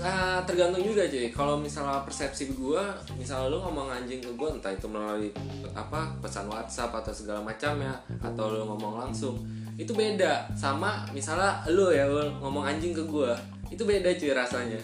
uh, 0.00 0.40
tergantung 0.48 0.80
juga 0.80 1.04
cuy. 1.04 1.28
Kalau 1.28 1.60
misalnya 1.60 2.00
persepsi 2.00 2.48
gua, 2.56 2.96
misalnya 3.20 3.52
lu 3.52 3.58
ngomong 3.60 3.92
anjing 3.92 4.24
ke 4.24 4.30
gua 4.40 4.56
entah 4.56 4.72
itu 4.72 4.88
melalui 4.88 5.28
apa 5.76 6.16
pesan 6.24 6.48
WhatsApp 6.48 6.96
atau 7.04 7.12
segala 7.12 7.44
macamnya 7.44 7.92
atau 8.24 8.48
lu 8.48 8.64
ngomong 8.64 9.04
langsung, 9.04 9.36
itu 9.76 9.92
beda 9.92 10.48
sama 10.56 11.04
misalnya 11.12 11.60
lu 11.68 11.92
ya 11.92 12.08
lu 12.08 12.24
ngomong 12.40 12.64
anjing 12.64 12.96
ke 12.96 13.04
gua. 13.04 13.36
Itu 13.68 13.84
beda 13.84 14.08
cuy 14.16 14.32
rasanya. 14.32 14.80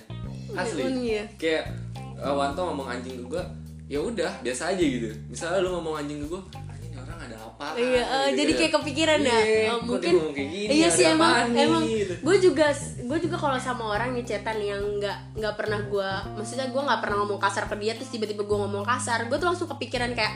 Asli. 0.53 0.85
Iya. 0.85 1.25
Kayak 1.41 1.73
uh, 2.21 2.37
Wanto 2.37 2.61
ngomong 2.69 2.87
anjing 2.93 3.17
ke 3.17 3.25
gua, 3.33 3.45
ya 3.87 3.99
udah 3.99 4.43
biasa 4.43 4.75
aja 4.75 4.83
gitu. 4.83 5.09
Misalnya 5.27 5.63
lu 5.63 5.71
ngomong 5.73 5.95
anjing 5.97 6.19
ke 6.19 6.27
gua, 6.27 6.43
anjing 6.67 6.91
ini 6.91 6.99
orang 6.99 7.19
ada 7.23 7.37
apa? 7.39 7.67
Iya, 7.75 8.03
eh, 8.03 8.29
jadi 8.35 8.53
kayak 8.53 8.73
kepikiran 8.75 9.21
ya. 9.23 9.39
Dia 9.41 9.75
mungkin 9.79 10.15
kayak 10.35 10.49
gini, 10.51 10.71
iya 10.73 10.89
sih 10.89 11.07
emang 11.07 11.55
nih, 11.55 11.65
emang 11.65 11.83
gitu. 11.87 12.15
gue 12.19 12.37
juga 12.43 12.67
gue 12.99 13.19
juga 13.21 13.37
kalau 13.37 13.55
sama 13.57 13.85
orang 13.89 14.11
nih 14.13 14.27
chatan 14.27 14.59
yang 14.59 14.83
nggak 14.99 15.39
nggak 15.39 15.55
pernah 15.55 15.81
gue 15.81 16.11
maksudnya 16.35 16.67
gue 16.67 16.83
nggak 16.83 17.01
pernah 17.01 17.17
ngomong 17.23 17.39
kasar 17.39 17.65
ke 17.65 17.79
dia 17.79 17.95
terus 17.95 18.11
tiba-tiba 18.11 18.43
gue 18.43 18.59
ngomong 18.59 18.83
kasar 18.83 19.31
gue 19.31 19.37
tuh 19.37 19.47
langsung 19.47 19.71
kepikiran 19.71 20.11
kayak 20.13 20.35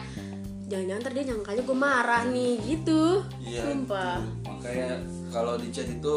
jangan-jangan 0.70 1.02
ntar 1.02 1.12
dia 1.12 1.24
nyangkanya 1.26 1.62
gue 1.66 1.76
marah 1.76 2.22
nih 2.30 2.54
gitu 2.62 3.26
Iya. 3.42 3.66
sumpah 3.66 4.22
gitu. 4.22 4.46
Makanya 4.46 4.90
kalau 5.28 5.54
di 5.58 5.68
chat 5.68 5.90
itu 5.90 6.14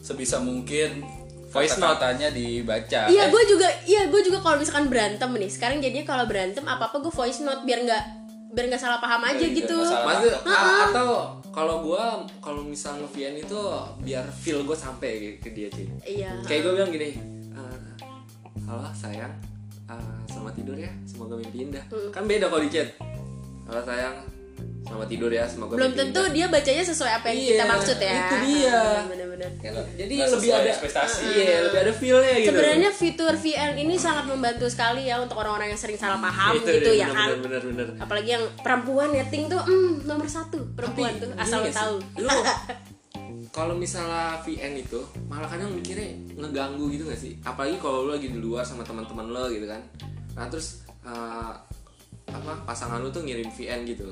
sebisa 0.00 0.40
mungkin 0.40 1.04
Voice 1.48 1.80
note. 1.80 1.96
kata-katanya 1.96 2.28
dibaca. 2.30 3.00
iya 3.08 3.24
Eh, 3.24 3.32
gue 3.32 3.42
juga 3.48 3.68
iya 3.88 4.02
gue 4.08 4.20
juga 4.20 4.38
kalau 4.44 4.60
misalkan 4.60 4.92
berantem 4.92 5.30
nih 5.32 5.50
sekarang 5.50 5.80
jadinya 5.80 6.04
kalau 6.04 6.24
berantem 6.28 6.64
apa 6.68 6.92
apa 6.92 6.96
gue 7.00 7.12
voice 7.12 7.40
note 7.40 7.64
biar 7.64 7.88
nggak 7.88 8.04
biar 8.52 8.64
nggak 8.68 8.80
salah 8.80 9.00
paham 9.00 9.24
aja 9.24 9.40
Biar 9.44 9.56
gitu. 9.56 9.76
Maksud, 9.80 10.32
atau 10.48 11.36
kalau 11.52 11.82
gua 11.82 12.22
kalau 12.38 12.62
misal 12.64 12.96
nge 13.00 13.44
itu 13.44 13.60
biar 14.04 14.24
feel 14.30 14.62
gue 14.64 14.76
sampai 14.76 15.36
ke 15.42 15.50
dia 15.52 15.68
cuy. 15.72 15.88
iya. 16.06 16.30
Kayak 16.46 16.60
gue 16.68 16.72
bilang 16.78 16.90
gini, 16.92 17.10
halo 18.68 18.84
sayang. 18.92 19.32
Uh, 19.88 20.20
selamat 20.28 20.52
tidur 20.60 20.76
ya. 20.76 20.92
Semoga 21.08 21.40
mimpi 21.40 21.64
indah. 21.64 21.80
Kan 22.12 22.28
beda 22.28 22.52
kalau 22.52 22.60
di 22.60 22.68
chat. 22.68 22.92
Halo 23.64 23.80
sayang 23.84 24.37
selamat 24.80 25.08
tidur 25.08 25.30
ya 25.30 25.44
semoga 25.44 25.72
belum 25.74 25.92
tentu 25.92 26.20
dia 26.30 26.46
bacanya 26.46 26.80
sesuai 26.82 27.12
apa 27.14 27.26
yang 27.28 27.36
Iya, 27.38 27.48
kita 27.50 27.64
maksud 27.66 27.96
ya 27.98 28.12
itu 28.16 28.36
dia. 28.42 28.80
bener-bener 29.04 29.50
Kan, 29.58 29.70
jadi 29.94 30.12
Nggak 30.18 30.30
lebih 30.34 30.50
ada 30.52 30.68
ekspektasi. 30.68 31.22
iya 31.30 31.56
lebih 31.62 31.78
ada 31.78 31.92
feelnya 31.92 32.34
gitu 32.36 32.50
Sebenarnya 32.50 32.90
fitur 32.90 33.34
VN 33.34 33.72
ini 33.76 33.94
sangat 33.94 34.24
membantu 34.26 34.66
sekali 34.66 35.02
ya 35.04 35.18
untuk 35.18 35.34
orang-orang 35.36 35.70
yang 35.70 35.78
sering 35.78 35.94
salah 35.94 36.16
paham 36.16 36.56
Itu 36.56 36.66
gitu 36.68 36.90
dia, 36.90 37.00
ya 37.00 37.06
bener, 37.06 37.14
kan. 37.14 37.28
bener, 37.38 37.60
bener, 37.62 37.86
bener. 37.86 37.86
Apalagi 37.98 38.30
yang 38.32 38.44
perempuan 38.56 39.08
netting 39.10 39.46
tuh 39.46 39.60
hmm, 39.60 40.04
nomor 40.04 40.26
satu 40.26 40.58
perempuan 40.72 41.10
Tapi 41.12 41.22
tuh 41.22 41.30
asal 41.36 41.58
lo 41.60 41.70
tahu. 41.70 41.94
lu 42.18 42.28
kalau 43.50 43.74
misalnya 43.74 44.38
VN 44.40 44.74
itu 44.76 45.00
malah 45.24 45.46
kadang 45.46 45.70
mikirnya 45.70 46.06
ngeganggu 46.34 46.84
gitu 46.88 47.02
gak 47.04 47.16
sih 47.16 47.34
apalagi 47.42 47.78
kalau 47.78 48.04
lu 48.04 48.12
lagi 48.12 48.28
di 48.28 48.38
luar 48.38 48.62
sama 48.62 48.82
teman-teman 48.82 49.26
lo 49.26 49.48
gitu 49.48 49.64
kan 49.64 49.80
nah 50.34 50.46
terus 50.46 50.82
eh, 51.02 51.52
apa 52.38 52.52
pasangan 52.64 53.02
lu 53.02 53.10
tuh 53.10 53.22
ngirim 53.22 53.48
VN 53.48 53.82
gitu 53.84 54.04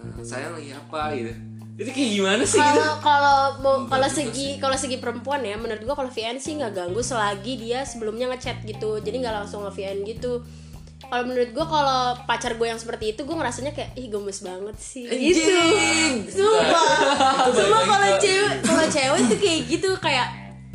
Eh, 0.00 0.24
sayang 0.24 0.56
lagi 0.56 0.72
apa 0.72 1.12
gitu 1.12 1.32
itu 1.80 1.90
kayak 1.96 2.10
gimana 2.12 2.42
sih 2.44 2.60
gitu 2.60 2.76
Kalau 2.76 3.00
kalau 3.00 3.38
mau 3.64 3.76
kalau 3.88 4.04
segi 4.04 4.60
kalau 4.60 4.76
segi 4.76 5.00
perempuan 5.00 5.40
ya 5.40 5.56
menurut 5.56 5.80
gua 5.80 5.96
kalau 5.96 6.12
VN 6.12 6.36
sih 6.36 6.60
nggak 6.60 6.76
ganggu 6.76 7.00
selagi 7.00 7.56
dia 7.56 7.88
sebelumnya 7.88 8.28
ngechat 8.28 8.60
gitu. 8.68 9.00
Jadi 9.00 9.16
nggak 9.16 9.32
langsung 9.32 9.64
nge 9.64 9.72
VN 9.72 10.04
gitu. 10.04 10.44
Kalau 11.00 11.24
menurut 11.24 11.48
gua 11.56 11.64
kalau 11.64 12.00
pacar 12.28 12.60
gue 12.60 12.68
yang 12.68 12.76
seperti 12.76 13.16
itu 13.16 13.24
gue 13.24 13.32
ngerasanya 13.32 13.72
kayak 13.72 13.96
ih 13.96 14.12
gemes 14.12 14.44
banget 14.44 14.76
sih 14.76 15.08
gitu. 15.08 15.56
Sumpah. 16.44 17.48
Sumpah 17.48 17.82
kalau 17.88 18.08
cewek 18.20 18.52
kalau 18.60 18.84
cewek 18.84 19.20
tuh 19.24 19.38
kayak 19.40 19.60
gitu 19.64 19.90
kayak 19.96 20.28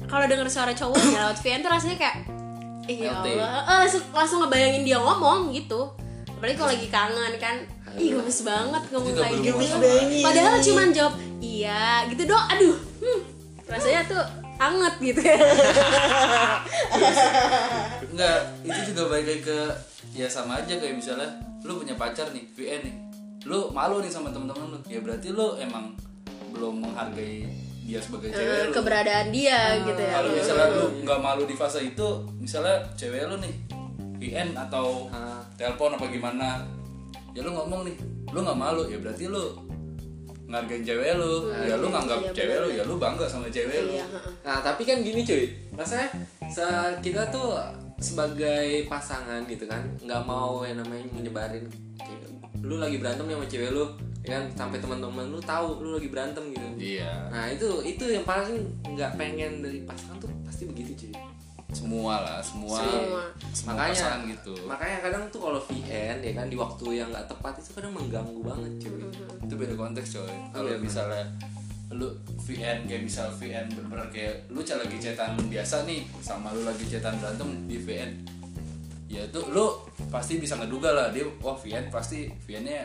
kalau 0.10 0.26
denger 0.26 0.50
suara 0.50 0.74
cowoknya 0.74 1.22
lewat 1.22 1.38
VN 1.38 1.62
tuh 1.62 1.70
rasanya 1.70 1.98
kayak 2.02 2.16
ya 2.90 3.14
Melting. 3.14 3.38
Allah. 3.38 3.62
Eh, 3.62 3.78
langsung, 3.86 4.04
langsung 4.10 4.38
ngebayangin 4.42 4.82
dia 4.82 4.98
ngomong 4.98 5.54
gitu. 5.54 5.94
Apalagi 6.46 6.62
kalau 6.62 6.72
lagi 6.78 6.90
kangen 6.94 7.34
kan. 7.42 7.56
Ih 7.96 8.12
gemes 8.14 8.40
banget 8.44 8.84
ngomong 8.94 9.08
Juga 9.10 9.22
kayak 9.26 9.40
gitu. 9.42 9.66
Padahal 10.22 10.56
cuman 10.62 10.88
jawab 10.94 11.14
iya 11.42 12.06
gitu 12.06 12.22
doang. 12.30 12.48
Aduh. 12.54 12.78
Hmm, 13.02 13.20
rasanya 13.66 14.02
tuh 14.06 14.22
anget 14.56 14.94
gitu 15.02 15.22
ya. 15.26 15.38
Enggak, 18.12 18.38
itu 18.62 18.80
juga 18.94 19.02
balik 19.10 19.26
lagi 19.26 19.42
ke 19.42 19.60
ya 20.14 20.28
sama 20.30 20.62
aja 20.62 20.78
kayak 20.78 20.96
misalnya 20.96 21.26
lu 21.66 21.82
punya 21.82 21.98
pacar 21.98 22.30
nih, 22.30 22.46
VN 22.54 22.82
nih. 22.86 22.96
Lu 23.46 23.72
malu 23.72 24.06
nih 24.06 24.12
sama 24.14 24.30
temen-temen 24.30 24.70
lu. 24.70 24.80
Ya 24.86 25.02
berarti 25.02 25.34
lu 25.34 25.58
emang 25.58 25.98
belum 26.54 26.86
menghargai 26.86 27.50
dia 27.82 27.98
sebagai 27.98 28.30
cewek 28.30 28.46
Eh, 28.50 28.64
lu. 28.66 28.72
keberadaan 28.72 29.28
dia 29.30 29.60
gitu 29.82 29.98
ya. 29.98 30.14
Kalau 30.14 30.30
misalnya 30.30 30.68
lu 30.72 30.86
nggak 31.02 31.20
malu 31.20 31.44
di 31.46 31.54
fase 31.54 31.80
itu, 31.82 32.08
misalnya 32.38 32.86
cewek 32.94 33.26
lu 33.26 33.38
nih 33.38 33.54
VN 34.18 34.56
atau 34.56 35.08
Ah. 35.10 35.40
telepon 35.56 35.96
apa 35.96 36.06
gimana, 36.08 36.64
ya 37.32 37.42
lu 37.44 37.52
ngomong 37.52 37.88
nih, 37.88 37.96
lu 38.32 38.40
nggak 38.42 38.60
malu 38.60 38.84
ya 38.88 38.98
berarti 39.00 39.28
lu 39.28 39.44
ngargain 40.46 40.86
cewek 40.86 41.18
lu, 41.18 41.50
ya 41.66 41.74
lu 41.74 41.90
nganggap 41.90 42.20
iya, 42.22 42.30
cewek 42.32 42.58
lu, 42.62 42.68
ya 42.78 42.84
lu 42.86 42.96
bangga 43.02 43.26
sama 43.26 43.50
cewek 43.50 43.82
lu. 43.82 43.98
Iya. 43.98 44.06
Nah 44.46 44.62
tapi 44.62 44.86
kan 44.86 45.02
gini 45.02 45.26
cuy, 45.26 45.50
rasanya 45.74 46.08
kita 47.02 47.26
tuh 47.34 47.58
sebagai 47.98 48.86
pasangan 48.86 49.42
gitu 49.50 49.66
kan, 49.66 49.82
nggak 50.06 50.22
mau 50.28 50.62
yang 50.62 50.78
namanya 50.78 51.08
menyebarin, 51.10 51.66
lu 52.62 52.78
lagi 52.78 53.02
berantem 53.02 53.26
nih 53.26 53.36
sama 53.36 53.48
cewek 53.50 53.70
lu, 53.74 53.86
ya 54.22 54.38
kan 54.38 54.44
sampai 54.54 54.78
teman-teman 54.78 55.26
lu 55.34 55.42
tahu 55.42 55.82
lu 55.82 55.98
lagi 55.98 56.14
berantem 56.14 56.44
gitu. 56.54 56.68
Iya, 56.78 57.10
Nah 57.34 57.50
itu 57.50 57.82
itu 57.82 58.06
yang 58.06 58.22
paling 58.22 58.62
nggak 58.86 59.18
pengen 59.18 59.66
dari 59.66 59.82
pasangan 59.82 60.22
tuh 60.22 60.30
pasti 60.46 60.70
begitu 60.70 60.94
cuy. 60.94 61.14
Semua 61.76 62.24
lah, 62.24 62.40
semua, 62.40 62.80
Semua. 62.80 63.24
semua 63.52 63.74
makanya 63.76 63.92
pasangan 64.00 64.22
gitu. 64.32 64.54
makanya 64.64 64.98
kadang 65.04 65.24
tuh 65.28 65.40
kalau 65.44 65.60
VN 65.60 66.16
ya 66.24 66.32
kan 66.32 66.48
di 66.48 66.56
waktu 66.56 66.86
yang 66.96 67.12
nggak 67.12 67.28
tepat 67.28 67.54
itu 67.60 67.70
kadang 67.76 67.92
mengganggu 67.92 68.40
banget 68.40 68.72
cuy. 68.88 69.04
itu 69.44 69.54
beda 69.54 69.74
konteks 69.76 70.08
coy 70.16 70.32
kalau 70.56 70.70
Iya, 70.72 70.80
misalnya 70.80 71.24
lu 71.92 72.08
VN 72.42 72.88
kayak 72.88 73.04
misal 73.04 73.28
VN 73.30 73.68
bener 73.70 74.08
kayak 74.10 74.48
lu 74.50 74.64
cah 74.64 74.80
lagi 74.80 74.98
cetan 74.98 75.38
biasa 75.38 75.86
nih 75.86 76.02
sama 76.18 76.50
lu 76.50 76.64
lagi 76.64 76.88
cetan 76.88 77.14
berantem 77.20 77.50
di 77.68 77.78
VN 77.78 78.12
ya 79.06 79.22
itu 79.22 79.40
lu 79.54 79.70
pasti 80.10 80.42
bisa 80.42 80.58
ngeduga 80.58 80.90
lah 80.92 81.08
dia 81.14 81.24
wah 81.40 81.54
VN 81.54 81.94
pasti 81.94 82.26
VN 82.48 82.64
nya 82.66 82.82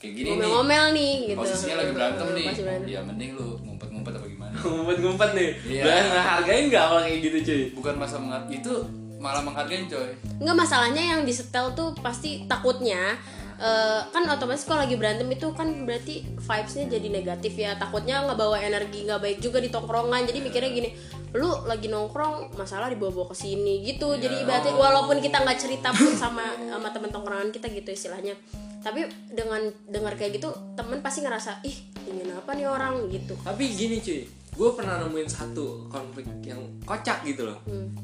kayak 0.00 0.12
gini 0.16 0.28
nih 0.32 0.32
Ngomel-ngomel 0.40 0.84
nih 0.96 1.12
gitu. 1.28 1.36
posisinya 1.36 1.76
lagi 1.76 1.92
berantem 1.92 2.26
nih 2.32 2.46
berantem. 2.56 2.88
ya 2.88 3.00
mending 3.04 3.30
lu 3.36 3.46
ngumpet-ngumpet 3.60 4.12
apa 4.16 4.26
gimana 4.26 4.39
Ngumpet-ngumpet 4.62 5.30
nih, 5.32 5.50
Iya. 5.66 5.82
Lah, 5.84 6.02
ngehargain 6.12 6.64
nggak 6.68 6.84
kalau 6.84 7.00
kayak 7.02 7.18
gitu 7.22 7.38
cuy? 7.46 7.62
bukan 7.76 7.94
masa 7.96 8.16
mengat 8.20 8.44
itu 8.48 8.74
malah 9.20 9.44
menghargain 9.44 9.84
coy. 9.84 10.10
Enggak 10.40 10.56
masalahnya 10.56 11.02
yang 11.16 11.20
disetel 11.24 11.72
tuh 11.76 11.92
pasti 12.00 12.44
takutnya 12.48 13.20
eh, 13.60 14.00
kan 14.08 14.24
otomatis 14.24 14.64
kalau 14.64 14.80
lagi 14.80 14.96
berantem 14.96 15.28
itu 15.28 15.52
kan 15.52 15.68
berarti 15.84 16.24
vibesnya 16.40 16.88
jadi 16.88 17.08
negatif 17.12 17.52
ya. 17.52 17.76
Takutnya 17.76 18.24
ngebawa 18.24 18.56
energi 18.56 19.04
nggak 19.04 19.20
baik 19.20 19.38
juga 19.44 19.60
di 19.60 19.68
tongkrongan. 19.68 20.24
Jadi 20.24 20.40
mikirnya 20.40 20.72
gini 20.72 20.90
lu 21.30 21.46
lagi 21.68 21.86
nongkrong 21.86 22.56
masalah 22.56 22.88
dibawa-bawa 22.88 23.30
ke 23.30 23.36
sini 23.36 23.84
gitu. 23.84 24.16
Jadi 24.16 24.42
ibaratnya 24.42 24.72
walaupun 24.72 25.20
kita 25.20 25.44
nggak 25.44 25.58
cerita 25.60 25.92
pun 25.92 26.08
sama 26.16 26.42
sama 26.72 26.88
temen 26.88 27.12
tongkrongan 27.12 27.52
kita 27.52 27.68
gitu 27.68 27.92
istilahnya. 27.92 28.32
Tapi 28.80 29.04
dengan 29.28 29.60
dengar 29.92 30.16
kayak 30.16 30.40
gitu 30.40 30.48
temen 30.72 31.04
pasti 31.04 31.20
ngerasa 31.20 31.60
ih 31.68 31.76
ingin 32.08 32.32
apa 32.32 32.56
nih 32.56 32.64
orang? 32.64 33.12
gitu. 33.12 33.36
Tapi 33.44 33.76
gini 33.76 34.00
cuy, 34.00 34.24
gue 34.50 34.70
pernah 34.74 34.98
nemuin 34.98 35.24
satu 35.24 35.86
konflik 35.86 36.26
yang 36.42 36.58
kocak 36.82 37.24
gitu 37.24 37.48
loh. 37.48 37.56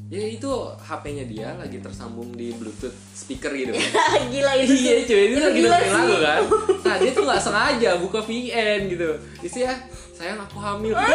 Jadi 0.07 0.35
itu 0.35 0.51
HP-nya 0.75 1.25
dia 1.25 1.49
lagi 1.53 1.77
tersambung 1.77 2.33
di 2.33 2.49
Bluetooth 2.51 2.95
speaker 3.13 3.51
gitu. 3.51 3.75
gila 4.33 4.51
itu 4.55 4.73
iya 4.73 4.93
cuy, 5.03 5.23
itu 5.29 5.37
lagi 5.37 5.59
gila 5.59 5.69
dengerin 5.75 5.93
lagu 5.93 6.15
kan. 6.17 6.41
Nah 6.87 6.95
dia 6.97 7.11
tuh 7.11 7.23
nggak 7.23 7.41
sengaja 7.41 7.89
buka 7.99 8.19
VN 8.19 8.79
gitu. 8.87 9.09
Isi 9.39 9.59
ya, 9.61 9.75
sayang 10.11 10.39
aku 10.39 10.57
hamil. 10.57 10.95
Wah. 10.97 11.05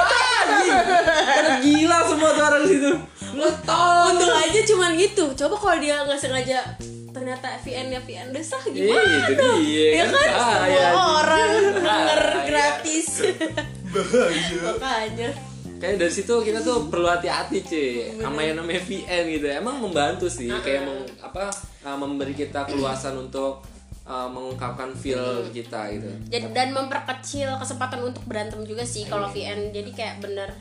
Pada 1.27 1.59
gila 1.59 1.99
semua 2.05 2.31
tuh 2.33 2.45
orang 2.45 2.65
situ. 2.69 2.91
Tol. 3.65 4.05
Untung 4.13 4.31
aja 4.31 4.61
cuman 4.63 4.91
gitu. 4.95 5.25
Coba 5.33 5.55
kalau 5.57 5.79
dia 5.81 5.97
nggak 6.05 6.21
sengaja 6.21 6.61
ternyata 7.13 7.57
VN 7.61 7.87
nya 7.89 8.01
VN 8.01 8.33
desa 8.33 8.57
Iya, 8.63 8.73
gimana? 8.73 9.17
itu 9.29 9.47
dia. 9.61 9.89
Ya 9.93 10.05
kan 10.07 10.29
Ah, 10.29 10.41
semua 10.41 10.69
ya. 10.71 10.89
orang 10.93 11.51
denger 11.77 12.23
Bahaya. 13.93 14.59
Makanya. 14.73 15.31
Kayak 15.83 15.97
dari 15.99 16.13
situ 16.15 16.35
kita 16.47 16.63
tuh 16.63 16.87
perlu 16.87 17.11
hati-hati 17.11 17.59
cuy 17.67 18.15
sama 18.23 18.47
yang 18.47 18.63
namanya 18.63 18.83
VN 18.87 19.25
gitu. 19.35 19.47
Emang 19.51 19.83
membantu 19.83 20.31
sih, 20.31 20.47
kayak 20.47 20.87
meng, 20.87 21.03
apa 21.19 21.51
uh, 21.83 21.99
memberi 21.99 22.39
kita 22.39 22.71
keluasan 22.71 23.19
untuk 23.19 23.67
uh, 24.07 24.31
mengungkapkan 24.31 24.95
feel 24.95 25.43
kita 25.51 25.91
gitu. 25.91 26.07
Jadi 26.31 26.55
dan 26.55 26.71
memperkecil 26.71 27.59
kesempatan 27.59 27.99
untuk 28.07 28.23
berantem 28.31 28.63
juga 28.63 28.87
sih 28.87 29.11
kalau 29.11 29.27
VN. 29.27 29.75
Jadi 29.75 29.91
kayak 29.91 30.23
bener 30.23 30.55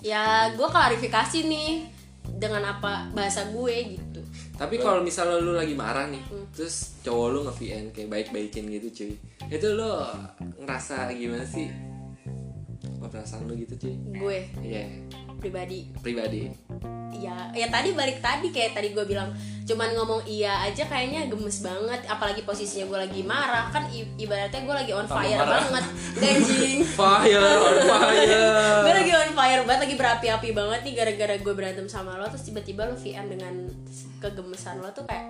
ya 0.00 0.50
gue 0.56 0.68
klarifikasi 0.72 1.44
nih 1.46 1.92
dengan 2.40 2.72
apa 2.72 3.12
bahasa 3.12 3.52
gue 3.52 4.00
gitu. 4.00 4.20
Tapi 4.56 4.80
kalau 4.80 5.04
misalnya 5.04 5.36
lu 5.42 5.52
lagi 5.52 5.76
marah 5.76 6.08
nih, 6.08 6.22
terus 6.54 6.96
cowok 7.02 7.26
lu 7.28 7.38
nge-VN 7.44 7.92
kayak 7.92 8.08
baik-baikin 8.08 8.72
gitu 8.72 8.88
cuy. 8.88 9.12
Itu 9.52 9.74
lu 9.74 9.90
ngerasa 10.64 11.12
gimana 11.12 11.44
sih? 11.44 11.91
Apa 13.02 13.10
perasaan 13.10 13.44
lu 13.44 13.58
gitu 13.58 13.74
cuy? 13.76 13.94
Gue? 14.14 14.38
Iya, 14.56 14.86
pribadi? 15.36 15.90
Pribadi. 15.98 16.46
ya 17.12 17.52
ya 17.52 17.68
tadi 17.68 17.92
balik 17.92 18.18
tadi 18.18 18.48
kayak 18.48 18.72
tadi 18.72 18.90
gue 18.90 19.04
bilang 19.04 19.28
cuman 19.62 19.92
ngomong 19.92 20.24
iya 20.24 20.64
aja 20.64 20.80
kayaknya 20.82 21.28
gemes 21.28 21.60
banget 21.60 22.00
apalagi 22.04 22.40
posisinya 22.40 22.88
gue 22.88 22.98
lagi 23.00 23.20
marah 23.22 23.68
kan 23.68 23.84
i- 23.86 24.08
ibaratnya 24.16 24.58
gue 24.58 24.76
lagi 24.76 24.92
on 24.92 25.04
fire 25.04 25.38
banget. 25.38 25.84
Ganjing 26.16 26.80
Fire 26.98 27.36
on 27.60 27.78
fire. 27.90 28.48
gue 28.80 28.94
lagi 28.96 29.12
on 29.12 29.30
fire 29.30 29.62
banget 29.62 29.80
lagi 29.82 29.94
berapi-api 29.94 30.48
banget 30.50 30.80
nih 30.82 30.94
gara-gara 30.94 31.34
gue 31.36 31.52
berantem 31.52 31.86
sama 31.86 32.16
lo 32.16 32.26
terus 32.26 32.42
tiba-tiba 32.42 32.86
lo 32.86 32.96
VN 32.96 33.26
dengan 33.28 33.54
kegemesan 34.16 34.78
lo 34.78 34.88
tuh 34.90 35.04
kayak 35.04 35.26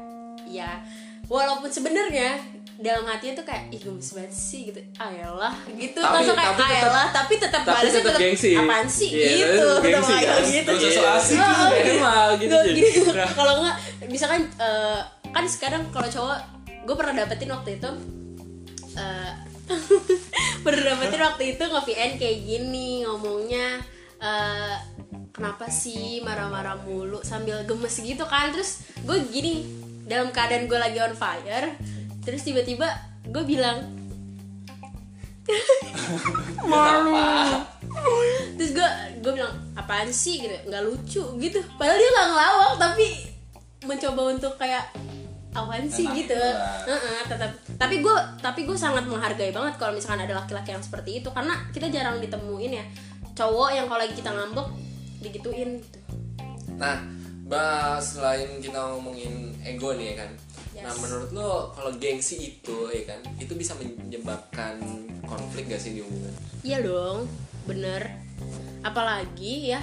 ya 0.46 0.80
walaupun 1.26 1.66
sebenarnya 1.66 2.38
dalam 2.74 3.04
hatinya 3.04 3.34
tuh 3.34 3.44
kayak 3.44 3.68
ih 3.68 3.80
gemes 3.80 4.08
banget 4.10 4.32
sih 4.32 4.60
gitu 4.66 4.80
ayolah 4.96 5.52
gitu 5.70 5.96
Tapi- 5.96 6.14
langsung 6.14 6.34
kayak 6.34 6.50
tapi 6.50 6.62
tetap- 6.62 6.78
ayolah 6.78 7.06
tapi 7.08 7.34
tetap 7.36 7.62
tapi 7.62 7.86
tetap 7.86 8.02
tetap 8.06 8.20
gengsi. 8.22 8.50
apaan 8.54 8.86
sih 8.86 9.10
Iya, 9.10 9.28
gitu 9.34 9.66
tetap 9.76 9.82
gengsi, 9.84 10.14
Tetap 10.14 10.32
kan? 10.32 10.42
gitu 10.48 10.70
usah 10.72 10.90
so 10.90 11.02
asik 11.12 11.38
Oh, 11.38 11.68
gitu. 11.70 11.92
gitu. 12.38 12.56
Gitu, 12.72 12.88
gitu. 13.04 13.10
kalau 13.32 13.54
nggak 13.60 13.76
misalkan 14.06 14.40
eh, 14.56 15.00
kan 15.26 15.44
sekarang 15.44 15.82
kalau 15.88 16.06
cowok 16.06 16.38
gue 16.82 16.94
pernah 16.94 17.14
dapetin 17.16 17.50
waktu 17.50 17.70
itu 17.76 17.90
eh, 18.94 19.32
pernah 20.64 20.82
dapetin 20.90 21.22
waktu 21.22 21.44
itu 21.52 21.62
nge 21.62 21.82
VN 21.82 22.10
kayak 22.16 22.38
gini 22.40 22.88
ngomongnya 23.02 23.78
eh, 24.18 24.74
kenapa 25.30 25.66
sih 25.66 26.20
marah-marah 26.20 26.76
mulu 26.78 27.20
sambil 27.20 27.62
gemes 27.62 27.96
gitu 27.96 28.24
kan 28.24 28.50
terus 28.50 28.82
gue 28.98 29.18
gini 29.28 29.64
dalam 30.02 30.28
keadaan 30.28 30.66
gue 30.66 30.76
lagi 30.76 30.98
on 30.98 31.14
fire 31.14 31.72
terus 32.22 32.42
tiba-tiba 32.46 32.88
gue 33.28 33.44
bilang 33.46 33.82
malu. 36.70 37.18
Terus 38.58 38.70
gue 38.74 38.88
gue 39.22 39.32
bilang 39.34 39.54
apaan 39.74 40.10
sih? 40.10 40.42
Gitu 40.42 40.54
nggak 40.66 40.82
lucu 40.86 41.24
gitu. 41.42 41.58
Padahal 41.78 41.98
dia 41.98 42.10
nggak 42.10 42.28
ngelawak 42.30 42.72
tapi 42.78 43.06
mencoba 43.82 44.22
untuk 44.34 44.54
kayak 44.58 44.86
awan 45.52 45.84
sih? 45.90 46.06
Tenang 46.06 46.18
gitu. 46.18 46.34
itu 46.34 46.38
lah. 46.38 46.54
Heeh, 46.86 47.20
tetap 47.26 47.50
tapi 47.76 48.00
gue 48.00 48.16
tapi 48.40 48.60
gue 48.64 48.78
sangat 48.78 49.04
menghargai 49.06 49.50
banget 49.50 49.74
kalau 49.76 49.92
misalkan 49.92 50.22
ada 50.22 50.38
laki-laki 50.38 50.72
yang 50.72 50.84
seperti 50.84 51.20
itu 51.22 51.28
karena 51.34 51.58
kita 51.74 51.90
jarang 51.90 52.22
ditemuin 52.22 52.72
ya. 52.72 52.84
Cowok 53.32 53.70
yang 53.72 53.86
kalau 53.88 54.00
lagi 54.00 54.14
kita 54.14 54.30
ngambek 54.30 54.68
digituin 55.22 55.80
gitu. 55.80 55.98
Nah, 56.76 57.00
bahas 57.46 58.18
selain 58.18 58.60
kita 58.60 58.76
ngomongin 58.76 59.54
ego 59.64 59.94
nih 59.96 60.14
ya 60.14 60.24
kan. 60.26 60.30
Yes. 60.82 60.90
Nah, 60.90 60.94
menurut 60.98 61.30
lo 61.30 61.70
kalau 61.78 61.94
gengsi 61.94 62.58
itu 62.58 62.90
ya 62.90 63.14
kan, 63.14 63.22
itu 63.38 63.54
bisa 63.54 63.78
menyebabkan 63.78 64.82
konflik 65.22 65.70
gak 65.70 65.78
sih 65.78 65.94
di 65.94 66.02
hubungan? 66.02 66.34
iya 66.62 66.78
dong 66.78 67.26
bener 67.66 68.14
apalagi 68.86 69.74
ya 69.74 69.82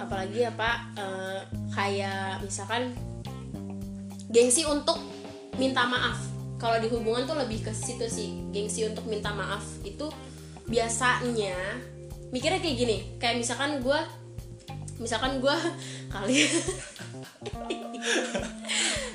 apalagi 0.00 0.48
ya 0.48 0.50
pak 0.52 0.78
eh, 0.96 1.40
kayak 1.76 2.40
misalkan 2.44 2.96
gengsi 4.32 4.64
untuk 4.64 4.96
minta 5.60 5.84
maaf 5.84 6.16
kalau 6.56 6.80
di 6.80 6.88
hubungan 6.88 7.28
tuh 7.28 7.36
lebih 7.36 7.64
ke 7.68 7.72
situ 7.72 8.04
sih 8.08 8.48
gengsi 8.52 8.88
untuk 8.88 9.04
minta 9.08 9.32
maaf 9.32 9.64
itu 9.84 10.08
biasanya 10.68 11.56
mikirnya 12.32 12.60
kayak 12.60 12.76
gini 12.76 12.96
kayak 13.20 13.40
misalkan 13.40 13.80
gue 13.84 14.00
misalkan 15.00 15.40
gue 15.40 15.56
kali. 16.12 16.44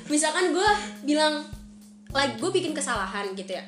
Misalkan 0.10 0.52
gue 0.52 0.70
bilang 1.06 1.46
like 2.12 2.42
gue 2.42 2.50
bikin 2.50 2.74
kesalahan 2.74 3.32
gitu 3.38 3.54
ya. 3.54 3.64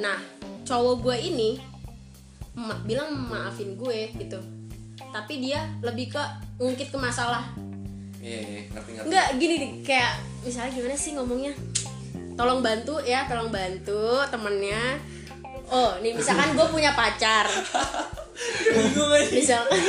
Nah 0.00 0.16
cowok 0.64 1.04
gue 1.04 1.16
ini 1.20 1.60
ma- 2.56 2.80
bilang 2.88 3.12
maafin 3.12 3.76
gue 3.76 4.10
gitu. 4.16 4.40
Tapi 5.12 5.44
dia 5.44 5.68
lebih 5.84 6.16
ke 6.16 6.22
ngungkit 6.56 6.88
ke 6.88 6.98
masalah. 6.98 7.44
Iya, 8.20 8.40
iya, 8.40 8.60
ngerti 8.72 8.90
ngerti. 8.96 9.06
Enggak 9.08 9.26
gini 9.36 9.54
nih 9.60 9.70
kayak 9.84 10.12
misalnya 10.44 10.72
gimana 10.72 10.96
sih 10.96 11.12
ngomongnya? 11.16 11.52
Tolong 12.36 12.64
bantu 12.64 13.04
ya 13.04 13.28
tolong 13.28 13.52
bantu 13.52 14.24
temennya. 14.32 14.96
Oh 15.70 16.00
nih 16.00 16.16
misalkan 16.16 16.56
gue 16.56 16.66
punya 16.72 16.96
pacar 16.96 17.46
misalkan 19.30 19.80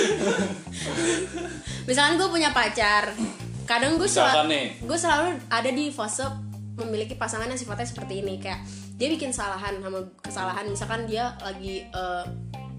misalkan 1.88 2.13
gue 2.19 2.29
punya 2.29 2.50
pacar 2.51 3.13
kadang 3.69 3.95
gue 3.95 4.10
selalu 4.10 4.75
gue 4.83 4.98
selalu 4.98 5.39
ada 5.48 5.69
di 5.69 5.93
fase 5.93 6.25
memiliki 6.75 7.15
pasangan 7.15 7.48
yang 7.48 7.60
sifatnya 7.60 7.88
seperti 7.88 8.25
ini 8.25 8.41
kayak 8.41 8.63
dia 9.01 9.10
bikin 9.10 9.33
kesalahan 9.33 9.81
sama 9.81 10.00
kesalahan. 10.21 10.65
Misalkan 10.69 11.10
dia 11.10 11.33
lagi 11.41 11.81
eh, 11.89 12.25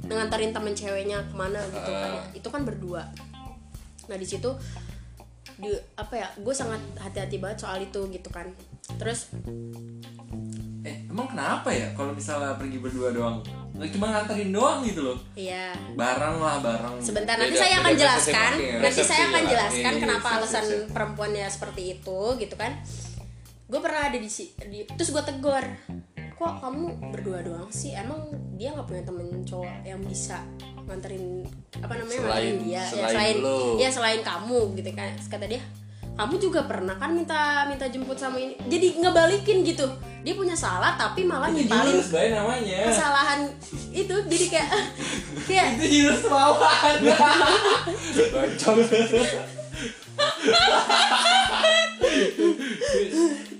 nganterin 0.06 0.54
temen 0.54 0.70
ceweknya 0.70 1.18
ke 1.26 1.34
mana 1.34 1.58
gitu 1.66 1.90
kan 1.90 2.10
ya. 2.14 2.22
itu 2.38 2.48
kan 2.50 2.62
berdua. 2.62 3.02
Nah 4.06 4.16
di 4.18 4.26
situ 4.26 4.50
di 5.58 5.68
apa 5.98 6.14
ya 6.14 6.28
gue 6.38 6.54
sangat 6.54 6.78
hati-hati 6.98 7.42
banget 7.42 7.66
soal 7.66 7.82
itu 7.82 8.06
gitu 8.14 8.30
kan. 8.30 8.46
Terus 9.02 9.34
Eh, 10.82 11.06
emang 11.06 11.30
kenapa 11.30 11.70
ya 11.70 11.94
kalau 11.94 12.10
misalnya 12.10 12.58
pergi 12.58 12.82
berdua 12.82 13.14
doang? 13.14 13.38
Nggak 13.72 13.90
cuma 13.90 14.06
nganterin 14.10 14.50
doang 14.50 14.78
gitu 14.82 15.00
loh. 15.02 15.18
iya 15.32 15.72
Barang 15.92 16.36
lah, 16.38 16.60
barang. 16.60 16.94
sebentar 16.98 17.34
nanti 17.34 17.52
Beda- 17.52 17.62
saya 17.62 17.74
akan 17.78 17.92
jelaskan 17.94 18.50
nanti 18.78 19.02
saya 19.02 19.24
akan 19.26 19.42
jelaskan 19.44 19.80
Iya, 19.82 19.90
iya, 19.90 20.02
kenapa 20.02 20.28
sip, 20.28 20.36
alasan 20.38 20.64
sip. 20.64 20.80
perempuannya 20.88 21.46
seperti 21.46 21.82
itu 21.94 22.20
gitu 22.36 22.54
kan 22.54 22.72
gue 23.64 23.80
pernah 23.80 24.02
ada 24.04 24.16
di, 24.16 24.28
si- 24.28 24.52
di 24.58 24.84
terus 24.86 25.08
gue 25.10 25.22
tegur 25.22 25.64
kok 26.34 26.54
kamu 26.58 26.84
berdua 27.08 27.38
doang 27.40 27.70
sih 27.70 27.92
emang 27.92 28.20
dia 28.52 28.68
nggak 28.70 28.84
punya 28.84 29.02
temen 29.02 29.40
cowok 29.40 29.76
yang 29.82 30.00
bisa 30.02 30.44
nganterin 30.82 31.40
apa 31.78 31.92
namanya 31.94 32.18
Selain- 32.18 32.28
nganterin 32.28 32.58
dia 32.60 32.74
ya 32.74 32.84
selain 32.84 33.08
selain 33.08 33.36
lu. 33.38 33.58
ya 33.78 33.88
selain 33.88 34.20
kamu 34.20 34.58
gitu 34.74 34.90
kan 34.92 35.10
kata 35.16 35.46
dia 35.48 35.62
kamu 36.12 36.34
juga 36.38 36.60
pernah 36.62 36.94
kan 36.94 37.10
minta 37.10 37.64
minta 37.64 37.86
jemput 37.86 38.14
sama 38.14 38.36
ini? 38.36 38.54
Jadi 38.66 38.98
ngebalikin 38.98 39.62
gitu. 39.62 39.86
Dia 40.22 40.32
punya 40.32 40.54
salah 40.54 40.94
tapi 40.94 41.24
malah 41.24 41.50
nimpalin 41.50 41.98
namanya. 42.30 42.86
kesalahan 42.86 43.40
itu. 43.90 44.14
Jadi 44.28 44.44
kayak 44.48 44.70
kayak 45.48 45.66
Itu 45.78 45.84
jurus 45.88 46.22
lawan. 46.26 46.96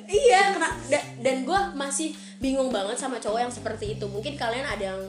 iya 0.08 0.40
kena- 0.52 0.76
da- 0.88 1.08
dan 1.18 1.36
gue 1.42 1.60
masih 1.74 2.12
bingung 2.38 2.68
banget 2.68 2.96
sama 2.98 3.16
cowok 3.16 3.40
yang 3.40 3.52
seperti 3.52 3.96
itu. 3.96 4.04
Mungkin 4.04 4.36
kalian 4.36 4.66
ada 4.66 4.84
yang 4.94 5.00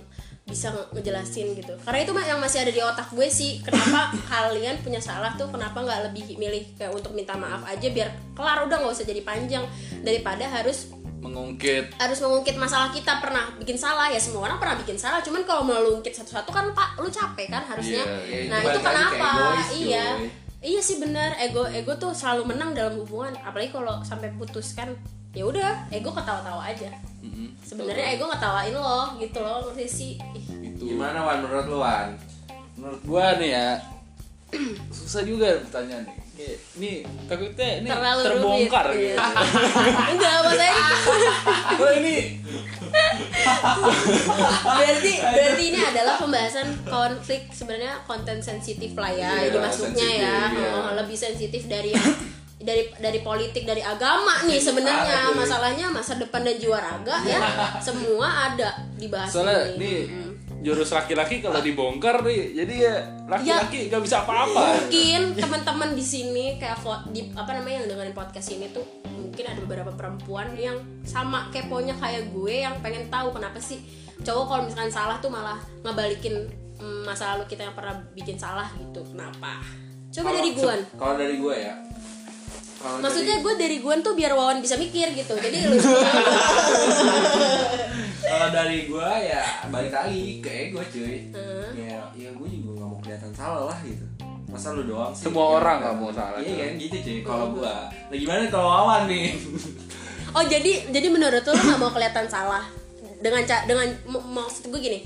bisa 0.43 0.69
nge- 0.75 0.89
ngejelasin 0.91 1.56
gitu. 1.56 1.73
Karena 1.88 1.99
itu 2.03 2.12
yang 2.13 2.39
masih 2.39 2.67
ada 2.67 2.71
di 2.71 2.82
otak 2.84 3.08
gue 3.15 3.27
sih. 3.32 3.63
Kenapa 3.63 4.12
kalian 4.32 4.75
punya 4.84 4.99
salah 4.99 5.32
tuh? 5.39 5.47
Kenapa 5.47 5.79
nggak 5.79 6.12
lebih 6.12 6.36
milih 6.36 6.75
kayak 6.75 6.91
untuk 6.91 7.15
minta 7.15 7.34
maaf 7.34 7.63
aja 7.63 7.88
biar 7.89 8.12
kelar? 8.36 8.67
Udah 8.67 8.84
nggak 8.84 8.93
usah 8.93 9.08
jadi 9.08 9.23
panjang. 9.23 9.63
Daripada 10.03 10.43
harus 10.45 10.91
mengungkit. 11.23 11.95
harus 11.95 12.19
mengungkit 12.19 12.60
masalah 12.60 12.91
kita. 12.91 13.23
Pernah 13.23 13.56
bikin 13.56 13.79
salah. 13.79 14.12
Ya 14.12 14.19
semua 14.19 14.51
orang 14.51 14.60
pernah 14.60 14.75
bikin 14.75 14.99
salah. 14.99 15.23
Cuman 15.23 15.47
kalau 15.47 15.63
mau 15.63 15.79
lu 15.79 16.03
ungkit 16.03 16.12
satu-satu 16.12 16.51
kan 16.51 16.75
pak 16.75 16.99
lu 16.99 17.08
capek 17.08 17.47
kan 17.47 17.63
harusnya. 17.63 18.03
Iya, 18.03 18.19
iya, 18.27 18.51
nah 18.51 18.60
itu 18.60 18.75
itu 18.75 18.79
balik 18.84 18.99
lagi 18.99 19.08
ke 19.08 19.15
kenapa? 19.15 19.29
egois, 19.32 19.69
iya. 19.79 20.06
iya 20.60 20.82
sih 20.84 20.99
bener. 20.99 21.32
Ego 21.39 21.63
ego 21.71 21.95
tuh 21.95 22.12
selalu 22.12 22.51
menang 22.51 22.75
dalam 22.75 22.99
hubungan. 22.99 23.32
Apalagi 23.39 23.71
kalau 23.71 24.03
sampai 24.03 24.36
putus 24.36 24.75
kan 24.75 24.91
ya 25.34 25.43
udah 25.43 25.89
ego 25.89 26.10
ketawa-tawa 26.10 26.62
aja 26.63 26.89
Mm-mm. 27.19 27.50
sebenarnya 27.60 28.13
ego 28.13 28.26
ngetawain 28.26 28.69
lo 28.72 29.17
gitu 29.17 29.39
loh 29.39 29.65
ngerti 29.65 29.86
sih 29.86 30.13
Ih, 30.32 30.46
itu 30.69 30.84
Gimana 30.88 31.19
Wan 31.19 31.41
menurut 31.41 31.65
lu 31.67 31.78
Wan? 31.80 32.13
menurut 32.74 33.02
gua 33.02 33.34
nih 33.36 33.50
ya 33.52 33.69
susah 34.93 35.22
juga 35.22 35.58
pertanyaan 35.60 36.06
nih 36.06 36.22
Kayak, 36.34 36.58
nih 36.76 36.96
takutnya 37.26 37.69
ini 37.78 37.88
terlalu 37.88 38.22
terbongkar 38.24 38.86
rumit. 38.88 38.98
gitu 38.98 39.13
Iya. 39.13 39.26
enggak 40.12 40.34
maksudnya 40.39 40.72
Kalau 41.72 41.93
ini 41.96 42.15
berarti 44.63 45.12
berarti 45.19 45.63
ini 45.63 45.80
adalah 45.84 46.15
pembahasan 46.17 46.67
konflik 46.84 47.50
sebenarnya 47.50 48.02
konten 48.04 48.38
sensitif 48.39 48.93
lah 48.93 49.10
ya 49.10 49.30
Iya, 49.36 49.50
ini 49.52 49.58
masuknya 49.60 50.10
ya. 50.10 50.38
Oh, 50.72 50.91
lebih 50.96 51.13
sensitif 51.15 51.65
dari 51.65 51.89
yang 51.91 52.13
dari 52.63 52.88
dari 52.95 53.19
politik 53.19 53.63
dari 53.63 53.80
agama 53.80 54.39
nih 54.41 54.58
sebenarnya. 54.58 55.30
masalahnya 55.32 55.88
masa 55.89 56.15
depan 56.15 56.41
dan 56.41 56.56
jiwa 56.56 56.76
raga 56.76 57.19
ya 57.21 57.39
semua 57.86 58.28
ada 58.49 58.69
dibahas 58.95 59.30
soalnya 59.30 59.69
ini. 59.69 59.78
nih 59.78 59.99
Mm. 60.06 60.32
jurus 60.63 60.89
laki-laki 60.89 61.39
kalau 61.39 61.60
dibongkar 61.60 62.23
nih 62.23 62.56
jadi 62.56 62.73
ya 62.78 62.95
laki-laki 63.28 63.91
nggak 63.91 63.99
bisa 63.99 64.23
apa-apa. 64.23 64.80
mungkin 64.80 65.36
teman-teman 65.36 65.89
di 65.91 65.99
sini 66.02 66.45
kayak 66.56 66.80
di 67.10 67.28
apa 67.32 67.52
namanya 67.54 67.84
yang 67.84 67.88
dengerin 67.89 68.15
podcast 68.15 68.47
ini 68.49 68.71
tuh 68.71 68.84
mungkin 69.06 69.43
ada 69.43 69.60
beberapa 69.60 69.91
perempuan 69.91 70.56
yang 70.56 70.76
sama 71.04 71.52
keponya 71.52 71.93
kayak 71.93 72.32
gue 72.32 72.63
yang 72.63 72.80
pengen 72.80 73.08
tahu 73.08 73.30
kenapa 73.30 73.60
sih 73.60 73.84
cowok 74.17 74.45
kalau 74.47 74.62
misalkan 74.63 74.88
salah 74.89 75.19
tuh 75.19 75.28
malah 75.28 75.60
ngebalikin 75.84 76.47
mm, 76.76 77.04
masa 77.04 77.36
lalu 77.36 77.43
kita 77.45 77.67
yang 77.67 77.76
pernah 77.76 77.99
bikin 78.13 78.39
salah 78.39 78.71
gitu. 78.73 79.04
Kenapa? 79.06 79.60
Coba 80.10 80.23
Kalau- 80.23 80.38
dari 80.38 80.52
Guan. 80.54 80.80
Kalau 80.93 81.15
dari 81.17 81.36
gue 81.36 81.56
ya. 81.58 81.73
Kalau 82.84 83.00
maksudnya 83.00 83.34
dari- 83.34 83.41
gue 83.41 83.54
dari 83.58 83.78
Guan 83.80 84.00
tuh 84.00 84.12
biar 84.12 84.32
Wawan 84.32 84.60
bisa 84.60 84.76
mikir 84.76 85.08
gitu 85.10 85.34
jadi 85.34 85.58
lu 85.65 85.80
kalau 88.24 88.48
dari 88.50 88.78
gue 88.86 89.10
ya 89.24 89.43
balik 89.69 89.93
lagi 89.93 90.39
ke 90.39 90.50
ego 90.67 90.82
cuy. 90.84 91.30
Heeh. 91.30 91.67
Ya, 91.78 92.00
ya 92.13 92.30
gue 92.30 92.48
juga 92.50 92.69
nggak 92.76 92.88
mau 92.88 93.00
kelihatan 93.00 93.32
salah 93.32 93.63
lah 93.67 93.80
gitu. 93.82 94.04
Masa 94.46 94.69
lu 94.72 94.84
doang 94.84 95.12
sih? 95.12 95.26
Semua 95.26 95.43
Ya, 95.43 95.52
orang 95.58 95.78
nggak 95.80 95.96
mau 95.96 96.12
salah, 96.12 96.38
Iya 96.38 96.56
kan 96.62 96.74
gitu 96.78 96.96
cuy. 97.00 97.19
Kalau 97.22 97.46
gue, 97.54 97.74
nah 98.04 98.15
gimana 98.15 98.43
kalau 98.50 98.67
Wawan 98.69 99.02
nih? 99.06 99.28
Oh 100.34 100.41
jadi 100.41 100.89
jadi 100.89 101.08
menurut 101.08 101.39
lo 101.39 101.54
nggak 101.54 101.78
mau 101.78 101.93
kelihatan 101.93 102.26
salah 102.26 102.65
dengan 103.19 103.46
ca- 103.46 103.63
dengan 103.63 103.86
maksud 104.10 104.65
gue 104.65 104.82
gini 104.82 105.00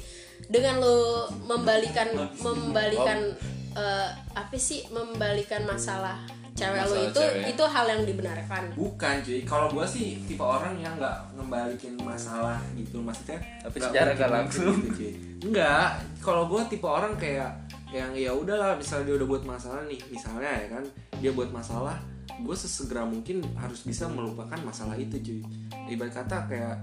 dengan 0.48 0.80
lo 0.80 1.28
membalikan 1.44 2.08
membalikan 2.40 3.36
eh, 3.76 4.08
apa 4.32 4.56
sih 4.56 4.88
membalikan 4.88 5.68
masalah 5.68 6.24
cewek 6.58 6.82
lo 6.90 6.96
itu 7.06 7.22
cewek. 7.22 7.54
itu 7.54 7.64
hal 7.70 7.86
yang 7.86 8.02
dibenarkan. 8.02 8.64
Bukan 8.74 9.16
cuy. 9.22 9.40
Kalau 9.46 9.68
gue 9.70 9.86
sih 9.86 10.18
tipe 10.26 10.42
orang 10.42 10.74
yang 10.82 10.98
nggak 10.98 11.38
ngembalikin 11.38 11.94
masalah 12.02 12.58
gitu 12.74 12.98
maksudnya. 12.98 13.38
Tapi 13.62 13.78
secara 13.78 14.10
nggak 14.18 14.30
ungkit-ungkit 14.30 14.34
langsung. 14.34 14.76
Gitu, 14.82 14.90
cuy. 14.98 15.12
Enggak. 15.46 15.90
Kalau 16.18 16.44
gue 16.50 16.62
tipe 16.66 16.88
orang 16.90 17.14
kayak 17.14 17.54
yang 17.88 18.12
ya 18.12 18.36
udahlah 18.36 18.76
misalnya 18.76 19.14
dia 19.14 19.16
udah 19.24 19.28
buat 19.32 19.44
masalah 19.48 19.82
nih 19.88 20.02
misalnya 20.12 20.52
ya 20.52 20.68
kan 20.76 20.84
dia 21.24 21.32
buat 21.32 21.48
masalah 21.56 21.96
gue 22.28 22.56
sesegera 22.56 23.08
mungkin 23.08 23.40
harus 23.56 23.88
bisa 23.88 24.12
melupakan 24.12 24.60
masalah 24.60 25.00
itu 25.00 25.16
cuy 25.24 25.40
ibarat 25.88 26.12
kata 26.12 26.52
kayak 26.52 26.76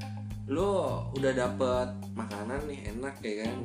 lo 0.48 1.04
udah 1.16 1.32
dapet 1.32 1.88
makanan 2.16 2.60
nih 2.68 2.88
enak 2.96 3.16
ya 3.20 3.44
kan 3.44 3.56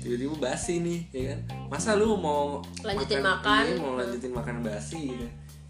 tiba-tiba 0.00 0.36
basi 0.40 0.80
nih 0.80 1.00
ya 1.12 1.22
kan 1.32 1.40
masa 1.68 1.96
lu 1.96 2.16
mau 2.16 2.64
Lanjutin 2.80 3.20
makan. 3.20 3.62
iya, 3.68 3.76
mau 3.76 3.96
lanjutin 4.00 4.32
makan 4.32 4.56
basi 4.64 5.12
gitu 5.12 5.26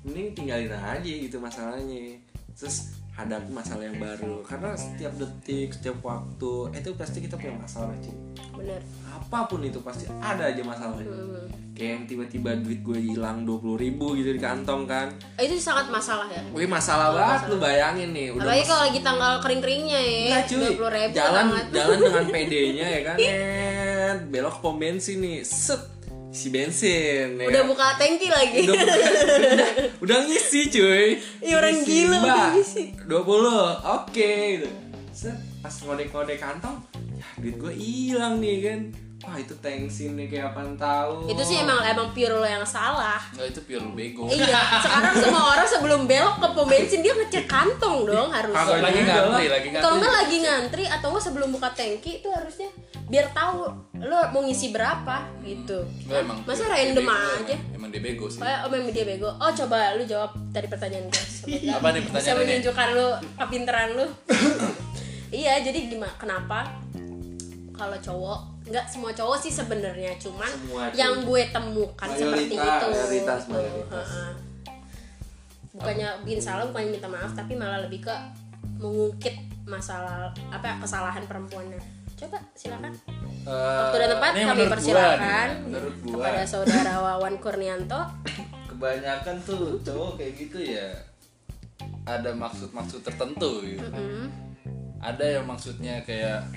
mending 0.07 0.33
tinggalin 0.33 0.73
aja 0.73 1.03
gitu 1.05 1.37
masalahnya. 1.41 2.17
Terus 2.57 2.97
hadapi 3.17 3.51
masalah 3.53 3.85
yang 3.85 4.01
baru. 4.01 4.41
Karena 4.45 4.73
setiap 4.77 5.13
detik 5.21 5.77
setiap 5.77 6.01
waktu 6.01 6.73
itu 6.73 6.91
pasti 6.97 7.19
kita 7.21 7.37
punya 7.37 7.57
masalah 7.61 7.93
cuy 8.01 8.17
bener. 8.61 8.81
Apa 9.09 9.49
pun 9.49 9.61
itu 9.65 9.81
pasti 9.81 10.05
ada 10.21 10.49
aja 10.49 10.63
masalahnya. 10.65 11.09
Hmm. 11.09 11.49
kayak 11.71 11.97
yang 11.97 12.05
tiba-tiba 12.05 12.51
duit 12.61 12.85
gue 12.85 12.99
hilang 13.01 13.49
dua 13.49 13.57
puluh 13.57 13.81
ribu 13.81 14.13
gitu 14.13 14.37
di 14.37 14.41
kantong 14.43 14.85
kan. 14.85 15.09
Eh, 15.41 15.49
itu 15.49 15.57
sangat 15.57 15.89
masalah 15.89 16.29
ya. 16.29 16.45
Wih 16.53 16.69
masalah 16.69 17.09
banget 17.17 17.49
lu 17.49 17.57
bayangin 17.57 18.13
nih 18.13 18.37
udah 18.37 18.45
apalagi 18.45 18.65
kalau 18.69 18.83
lagi 18.85 19.01
tanggal 19.01 19.33
kering-keringnya 19.41 20.01
ya 20.29 20.39
cuy, 20.45 20.61
dua 20.61 20.77
puluh 20.77 20.93
ribu 20.93 21.15
jalan 21.17 21.45
banget 21.49 21.67
jalan 21.73 21.97
dengan 22.05 22.25
PD-nya 22.37 22.87
ya 22.91 23.01
kan, 23.01 23.17
belok 24.29 24.57
pom 24.61 24.77
bensin 24.77 25.25
nih, 25.25 25.41
set 25.41 25.81
si 26.31 26.47
bensin. 26.49 27.35
ya 27.35 27.47
udah 27.51 27.63
buka 27.67 27.99
tangki 27.99 28.31
lagi 28.31 28.63
udah, 28.63 28.75
udah, 28.79 28.99
udah 30.07 30.19
ngisi 30.31 30.71
cuy. 30.71 31.19
Ih, 31.43 31.55
orang 31.59 31.83
gila 31.83 32.17
udah 32.17 32.23
Mbak, 32.23 32.51
ngisi. 32.55 32.85
20 33.03 33.99
oke 33.99 34.31
gitu. 34.55 34.69
Set 35.11 35.35
pas 35.61 35.75
ngode-ngode 35.75 36.35
kantong, 36.39 36.79
ya 37.19 37.27
duit 37.37 37.59
gue 37.59 37.73
hilang 37.75 38.39
nih 38.39 38.57
kan. 38.63 38.81
Wah 39.21 39.37
itu 39.37 39.53
tensin 39.61 40.17
nih 40.17 40.33
kayak 40.33 40.57
apaan 40.57 40.81
tahu. 40.81 41.29
itu 41.29 41.43
sih 41.45 41.61
emang 41.61 41.85
emang 41.85 42.09
pure 42.17 42.33
lo 42.33 42.47
yang 42.49 42.65
salah 42.65 43.21
Nggak 43.37 43.53
itu 43.53 43.61
pure 43.69 43.85
lu 43.85 43.93
bego. 43.93 44.25
iya 44.33 44.57
sekarang 44.81 45.13
semua 45.13 45.43
orang 45.53 45.69
sebelum 45.69 46.01
belok 46.09 46.41
ke 46.41 46.49
pom 46.57 46.65
bensin 46.65 47.05
dia 47.05 47.13
ngecek 47.13 47.45
kantong 47.45 48.09
dong 48.09 48.33
harusnya 48.33 48.81
lagi 48.81 49.05
juga 49.05 49.13
ngantri, 49.29 49.47
lagi 49.53 49.69
ngantri. 49.69 49.85
kalau 49.85 49.95
nggak 50.01 50.15
lagi 50.25 50.37
ngantri 50.41 50.85
atau 50.89 51.07
nggak 51.13 51.25
sebelum 51.29 51.49
buka 51.53 51.69
tangki 51.77 52.25
itu 52.25 52.29
harusnya 52.33 52.73
biar 53.11 53.27
tahu 53.35 53.67
lo 54.01 54.19
mau 54.31 54.41
ngisi 54.41 54.71
berapa 54.71 55.27
gitu 55.43 55.83
emang 56.07 56.47
masa 56.47 56.71
random 56.71 57.05
aja 57.05 57.59
Emang, 57.59 57.75
emang 57.75 57.91
dia 57.91 58.01
bego 58.01 58.31
sih. 58.31 58.39
Kayak 58.39 58.59
oh 58.65 58.71
memang 58.71 58.93
dia 58.95 59.03
bego. 59.03 59.29
Oh 59.35 59.51
coba 59.51 59.99
lu 59.99 60.07
jawab 60.07 60.31
tadi 60.51 60.71
pertanyaan 60.71 61.11
gue. 61.11 61.25
Apa 61.75 61.91
nih 61.91 62.01
Bisa 62.01 62.11
pertanyaannya? 62.15 62.39
menunjukkan 62.39 62.89
lu 62.95 63.09
kepinteran 63.35 63.89
lu. 63.99 64.07
iya, 65.43 65.59
jadi 65.59 65.91
gimana? 65.91 66.15
Kenapa 66.15 66.71
kalau 67.75 67.99
cowok 67.99 68.41
nggak 68.71 68.87
semua 68.87 69.11
cowok 69.11 69.37
sih 69.37 69.51
sebenarnya, 69.51 70.15
cuman 70.17 70.47
Semua, 70.47 70.87
yang 70.95 71.27
gue 71.27 71.43
temukan 71.51 72.07
seperti 72.07 72.55
Mayoritas, 72.55 72.79
itu. 72.79 72.87
mayoritas, 72.87 73.41
mayoritas. 73.51 74.09
Bukannya 75.71 76.09
bikin 76.23 76.41
salah, 76.41 76.65
bukannya 76.67 76.91
minta 76.93 77.09
maaf, 77.09 77.33
tapi 77.33 77.55
malah 77.55 77.83
lebih 77.83 78.07
ke 78.07 78.15
mengungkit 78.79 79.35
masalah 79.67 80.31
apa 80.51 80.79
kesalahan 80.79 81.27
perempuannya. 81.27 81.79
Coba 82.21 82.39
silakan. 82.53 82.93
Waktu 83.49 83.97
dan 83.97 84.09
tempat 84.13 84.33
kami 84.37 84.45
menurut 84.45 84.61
gua 84.61 84.73
persilakan 84.77 85.17
nih, 85.17 85.65
menurut 85.65 85.95
gua. 86.05 86.13
kepada 86.13 86.43
saudara 86.45 86.93
Wawan 87.01 87.35
Kurnianto. 87.41 88.01
kebanyakan 88.69 89.37
tuh 89.45 89.77
cowok 89.85 90.17
kayak 90.17 90.33
gitu 90.41 90.59
ya 90.73 90.89
ada 92.09 92.33
maksud-maksud 92.33 93.05
tertentu 93.05 93.61
gitu. 93.61 93.85
Hmm. 93.93 94.33
ada 95.05 95.21
yang 95.21 95.45
maksudnya 95.45 96.01
kayak 96.01 96.49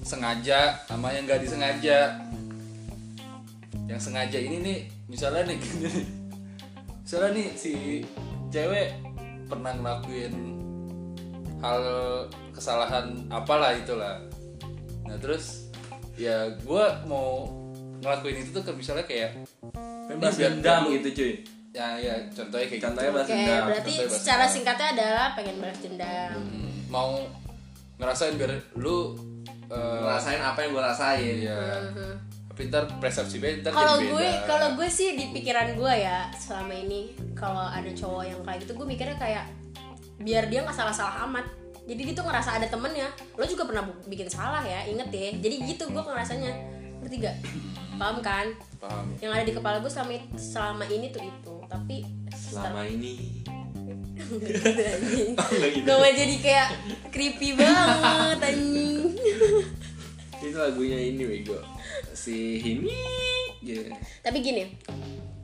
sengaja 0.00 0.76
sama 0.88 1.12
yang 1.12 1.28
nggak 1.28 1.44
disengaja 1.44 2.20
yang 3.84 4.00
sengaja 4.00 4.38
ini 4.40 4.64
nih 4.64 4.78
misalnya 5.04 5.44
nih 5.52 5.58
gini 5.64 5.88
nih 5.92 6.06
misalnya 7.04 7.30
nih 7.36 7.48
si 7.52 7.74
cewek 8.48 8.96
pernah 9.48 9.76
ngelakuin 9.76 10.32
hal 11.60 11.80
kesalahan 12.52 13.28
apalah 13.28 13.76
itulah 13.76 14.24
nah 15.04 15.16
terus 15.16 15.68
ya 16.14 16.36
gue 16.54 16.84
mau 17.04 17.48
ngelakuin 17.98 18.36
itu 18.38 18.50
tuh 18.50 18.62
ke 18.62 18.72
misalnya 18.72 19.04
kayak 19.04 19.36
Bebas 20.04 20.36
biar- 20.36 20.52
dendam 20.52 20.92
gitu 20.92 21.08
cuy. 21.12 21.32
ya 21.72 21.96
ya 21.96 22.14
contohnya 22.30 22.66
kayak 22.68 22.82
Contohnya 22.82 23.08
gitu. 23.08 23.16
balas 23.16 23.28
dendam. 23.28 23.62
berarti 23.66 23.92
Contohnya 23.96 24.14
secara 24.14 24.36
dendam. 24.38 24.54
singkatnya 24.54 24.88
adalah 24.92 25.26
pengen 25.34 25.56
balas 25.58 25.78
dendam. 25.80 26.30
Hmm, 26.36 26.70
mau 26.86 27.10
ngerasain 27.96 28.34
biar 28.34 28.50
lu 28.74 28.98
eh, 29.66 29.98
Ngerasain 29.98 30.38
apa 30.38 30.58
yang 30.60 30.70
gue 30.70 30.84
rasain. 30.84 31.36
Iya. 31.40 31.58
Pintar 32.54 32.86
persepsi 32.94 33.42
beda. 33.42 33.66
Kalau 33.68 33.98
gue, 33.98 34.28
kalau 34.46 34.78
gue 34.78 34.86
sih 34.86 35.18
di 35.18 35.34
pikiran 35.34 35.74
gue 35.74 35.94
ya 35.98 36.30
selama 36.32 36.70
ini 36.72 37.00
kalau 37.34 37.66
ada 37.66 37.90
cowok 37.90 38.22
yang 38.24 38.38
kayak 38.40 38.62
gitu, 38.62 38.72
gue 38.76 38.86
mikirnya 38.86 39.16
kayak 39.16 39.44
biar 40.16 40.46
dia 40.46 40.62
nggak 40.62 40.76
salah-salah 40.76 41.26
amat. 41.26 41.42
Jadi 41.84 42.00
dia 42.00 42.14
tuh 42.16 42.24
ngerasa 42.24 42.56
ada 42.56 42.66
temennya. 42.68 43.08
Lo 43.36 43.44
juga 43.44 43.68
pernah 43.68 43.84
bikin 44.08 44.28
salah 44.28 44.64
ya, 44.64 44.88
inget 44.88 45.08
ya. 45.12 45.30
Jadi 45.36 45.54
gitu 45.68 45.84
gue 45.92 46.02
ngerasanya. 46.02 46.52
Ngerti 47.04 47.16
gak? 47.20 47.36
Paham 47.94 48.18
kan? 48.24 48.46
paham. 48.80 49.06
Yang 49.20 49.30
ada 49.32 49.44
di 49.44 49.52
kepala 49.54 49.76
gue 49.80 49.92
selama 49.92 50.12
selama 50.36 50.84
ini 50.88 51.06
tuh 51.12 51.22
itu. 51.22 51.54
Tapi 51.68 51.96
Selama 52.32 52.82
ini. 52.88 53.12
gitu. 54.24 55.84
Gak 55.84 55.96
mau 56.00 56.10
jadi 56.10 56.36
kayak 56.40 56.68
creepy 57.12 57.56
banget 57.56 58.38
anjing. 58.40 59.12
Itu 60.40 60.56
lagunya 60.56 60.98
ini 60.98 61.22
bego. 61.24 61.60
Si 62.16 62.60
Hini. 62.60 62.92
Gitu. 63.64 63.88
Tapi 64.20 64.44
gini, 64.44 64.68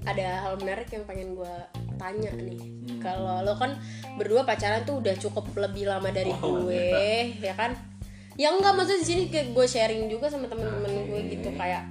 ada 0.05 0.45
hal 0.45 0.61
menarik 0.61 0.89
yang 0.93 1.05
pengen 1.09 1.37
gue 1.37 1.55
tanya 2.01 2.33
nih. 2.33 2.57
Kalau 2.97 3.45
lo 3.45 3.53
kan 3.55 3.77
berdua 4.17 4.43
pacaran 4.43 4.81
tuh 4.83 4.99
udah 4.99 5.13
cukup 5.15 5.45
lebih 5.55 5.85
lama 5.85 6.09
dari 6.09 6.33
gue, 6.33 6.89
ya 7.39 7.53
kan? 7.53 7.77
Ya 8.35 8.49
enggak 8.49 8.73
maksud 8.73 8.97
di 8.97 9.07
sini 9.07 9.23
kayak 9.29 9.53
gue 9.53 9.67
sharing 9.67 10.09
juga 10.09 10.33
sama 10.33 10.49
temen-temen 10.49 11.07
gue 11.07 11.21
gitu 11.31 11.53
kayak 11.55 11.85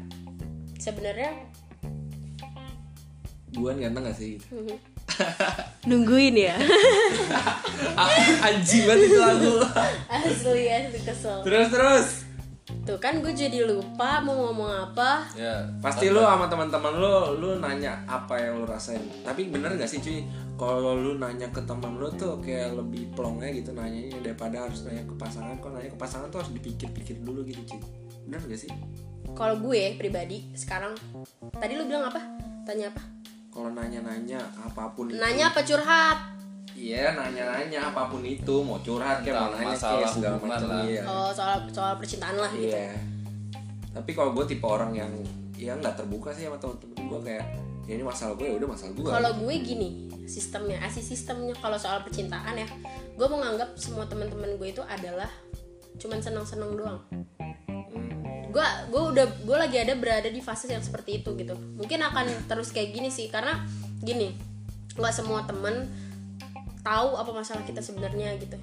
sebenarnya 0.76 1.30
Buan 3.52 3.78
ganteng 3.78 4.06
gak 4.06 4.13
sih? 4.13 4.38
nungguin 5.89 6.38
ya 6.38 6.56
Ah, 7.98 8.10
Anjing 8.45 8.86
banget 8.86 9.10
itu 9.10 9.17
lagu. 9.17 9.54
asli 10.15 10.63
asli 10.69 11.00
kesel 11.02 11.41
terus 11.41 11.67
terus. 11.67 12.08
Tuh 12.89 12.97
kan 12.97 13.21
gue 13.21 13.30
jadi 13.30 13.62
lupa 13.63 14.17
mau 14.19 14.49
ngomong 14.49 14.89
apa 14.89 15.30
Ya. 15.38 15.62
Pasti 15.78 16.10
lu 16.10 16.17
sama 16.19 16.49
teman-teman 16.49 16.97
lu 16.97 17.13
lu 17.38 17.49
nanya 17.58 18.02
apa 18.04 18.34
yang 18.36 18.58
lu 18.58 18.65
rasain. 18.65 18.99
Tapi 19.21 19.47
bener 19.47 19.78
gak 19.78 19.86
sih 19.86 20.02
cuy? 20.02 20.25
Kalau 20.56 20.97
lu 20.97 21.15
nanya 21.15 21.45
ke 21.49 21.62
teman 21.63 21.95
lu 21.95 22.10
tuh 22.12 22.41
kayak 22.41 22.73
lebih 22.73 23.13
plongnya 23.13 23.54
gitu 23.54 23.71
nanyanya 23.71 24.17
daripada 24.19 24.65
harus 24.65 24.82
nanya 24.84 25.06
ke 25.06 25.13
pasangan. 25.13 25.54
Kalau 25.58 25.78
nanya 25.78 25.93
ke 25.93 25.99
pasangan 25.99 26.28
tuh 26.28 26.41
harus 26.41 26.52
dipikir-pikir 26.52 27.21
dulu 27.21 27.45
gitu 27.45 27.62
cuy. 27.67 27.80
Bener 28.25 28.41
gak 28.41 28.58
sih? 28.60 28.73
kalau 29.30 29.62
gue 29.62 29.93
pribadi 29.93 30.41
sekarang 30.58 30.97
tadi 31.54 31.78
lu 31.78 31.86
bilang 31.86 32.10
apa 32.10 32.17
tanya 32.65 32.89
apa 32.89 33.04
Kalau 33.47 33.69
nanya-nanya 33.69 34.41
apa 34.58 34.89
pun 34.89 35.06
itu. 35.06 35.21
nanya 35.21 35.54
apa 35.54 35.62
curhat 35.62 36.17
Iya 36.79 37.11
nanya-nanya 37.11 37.91
apa 37.91 38.07
pun 38.07 38.23
itu 38.23 38.55
mau 38.63 38.79
curhat 38.79 39.19
kayak 39.19 39.35
mau 39.35 39.51
nanya 39.51 39.75
masalah 39.75 39.99
kayak 39.99 40.15
segala 40.15 40.35
hubungan 40.39 40.55
macam 40.55 40.69
lah. 40.71 40.83
iya. 40.87 41.01
oh 41.03 41.29
soal 41.35 41.57
soal 41.75 41.93
percintaan 41.99 42.37
lah 42.39 42.51
gitu 42.55 42.71
Iya. 42.71 42.95
Tapi 43.91 44.11
kalau 44.15 44.31
gue 44.31 44.45
tipe 44.47 44.63
orang 44.63 44.95
yang 44.95 45.11
ya 45.59 45.75
nggak 45.75 45.99
terbuka 45.99 46.31
sih 46.31 46.47
sama 46.47 46.55
temen-temen 46.55 47.03
gue 47.11 47.19
kayak 47.27 47.45
ya 47.83 47.93
ini 47.99 48.05
masalah 48.05 48.33
gue 48.39 48.47
ya 48.47 48.55
udah 48.55 48.69
masalah 48.71 48.91
gue. 48.95 49.03
Kalau 49.11 49.31
gue 49.43 49.55
gini 49.59 49.89
sistemnya, 50.23 50.77
asli 50.85 51.03
sistemnya 51.03 51.57
kalau 51.57 51.75
soal 51.75 51.99
percintaan 52.05 52.53
ya, 52.55 52.69
gue 53.17 53.27
menganggap 53.27 53.75
semua 53.75 54.05
teman-teman 54.07 54.55
gue 54.55 54.67
itu 54.71 54.83
adalah 54.85 55.27
cuman 55.99 56.21
senang-senang 56.23 56.79
doang. 56.79 57.01
Gue 58.53 58.65
gue 58.93 59.03
udah 59.13 59.25
gue 59.41 59.57
lagi 59.57 59.77
ada 59.83 59.97
berada 59.99 60.29
di 60.31 60.39
fase 60.39 60.69
yang 60.69 60.85
seperti 60.85 61.25
itu 61.25 61.35
gitu. 61.35 61.57
Mungkin 61.75 61.99
akan 61.99 62.47
terus 62.47 62.71
kayak 62.71 62.93
gini 62.95 63.09
sih 63.11 63.27
karena 63.27 63.67
gini 63.99 64.37
nggak 64.95 65.13
semua 65.15 65.43
temen 65.49 65.89
tahu 66.81 67.09
apa 67.19 67.31
masalah 67.31 67.63
kita 67.67 67.83
sebenarnya 67.83 68.35
gitu. 68.39 68.55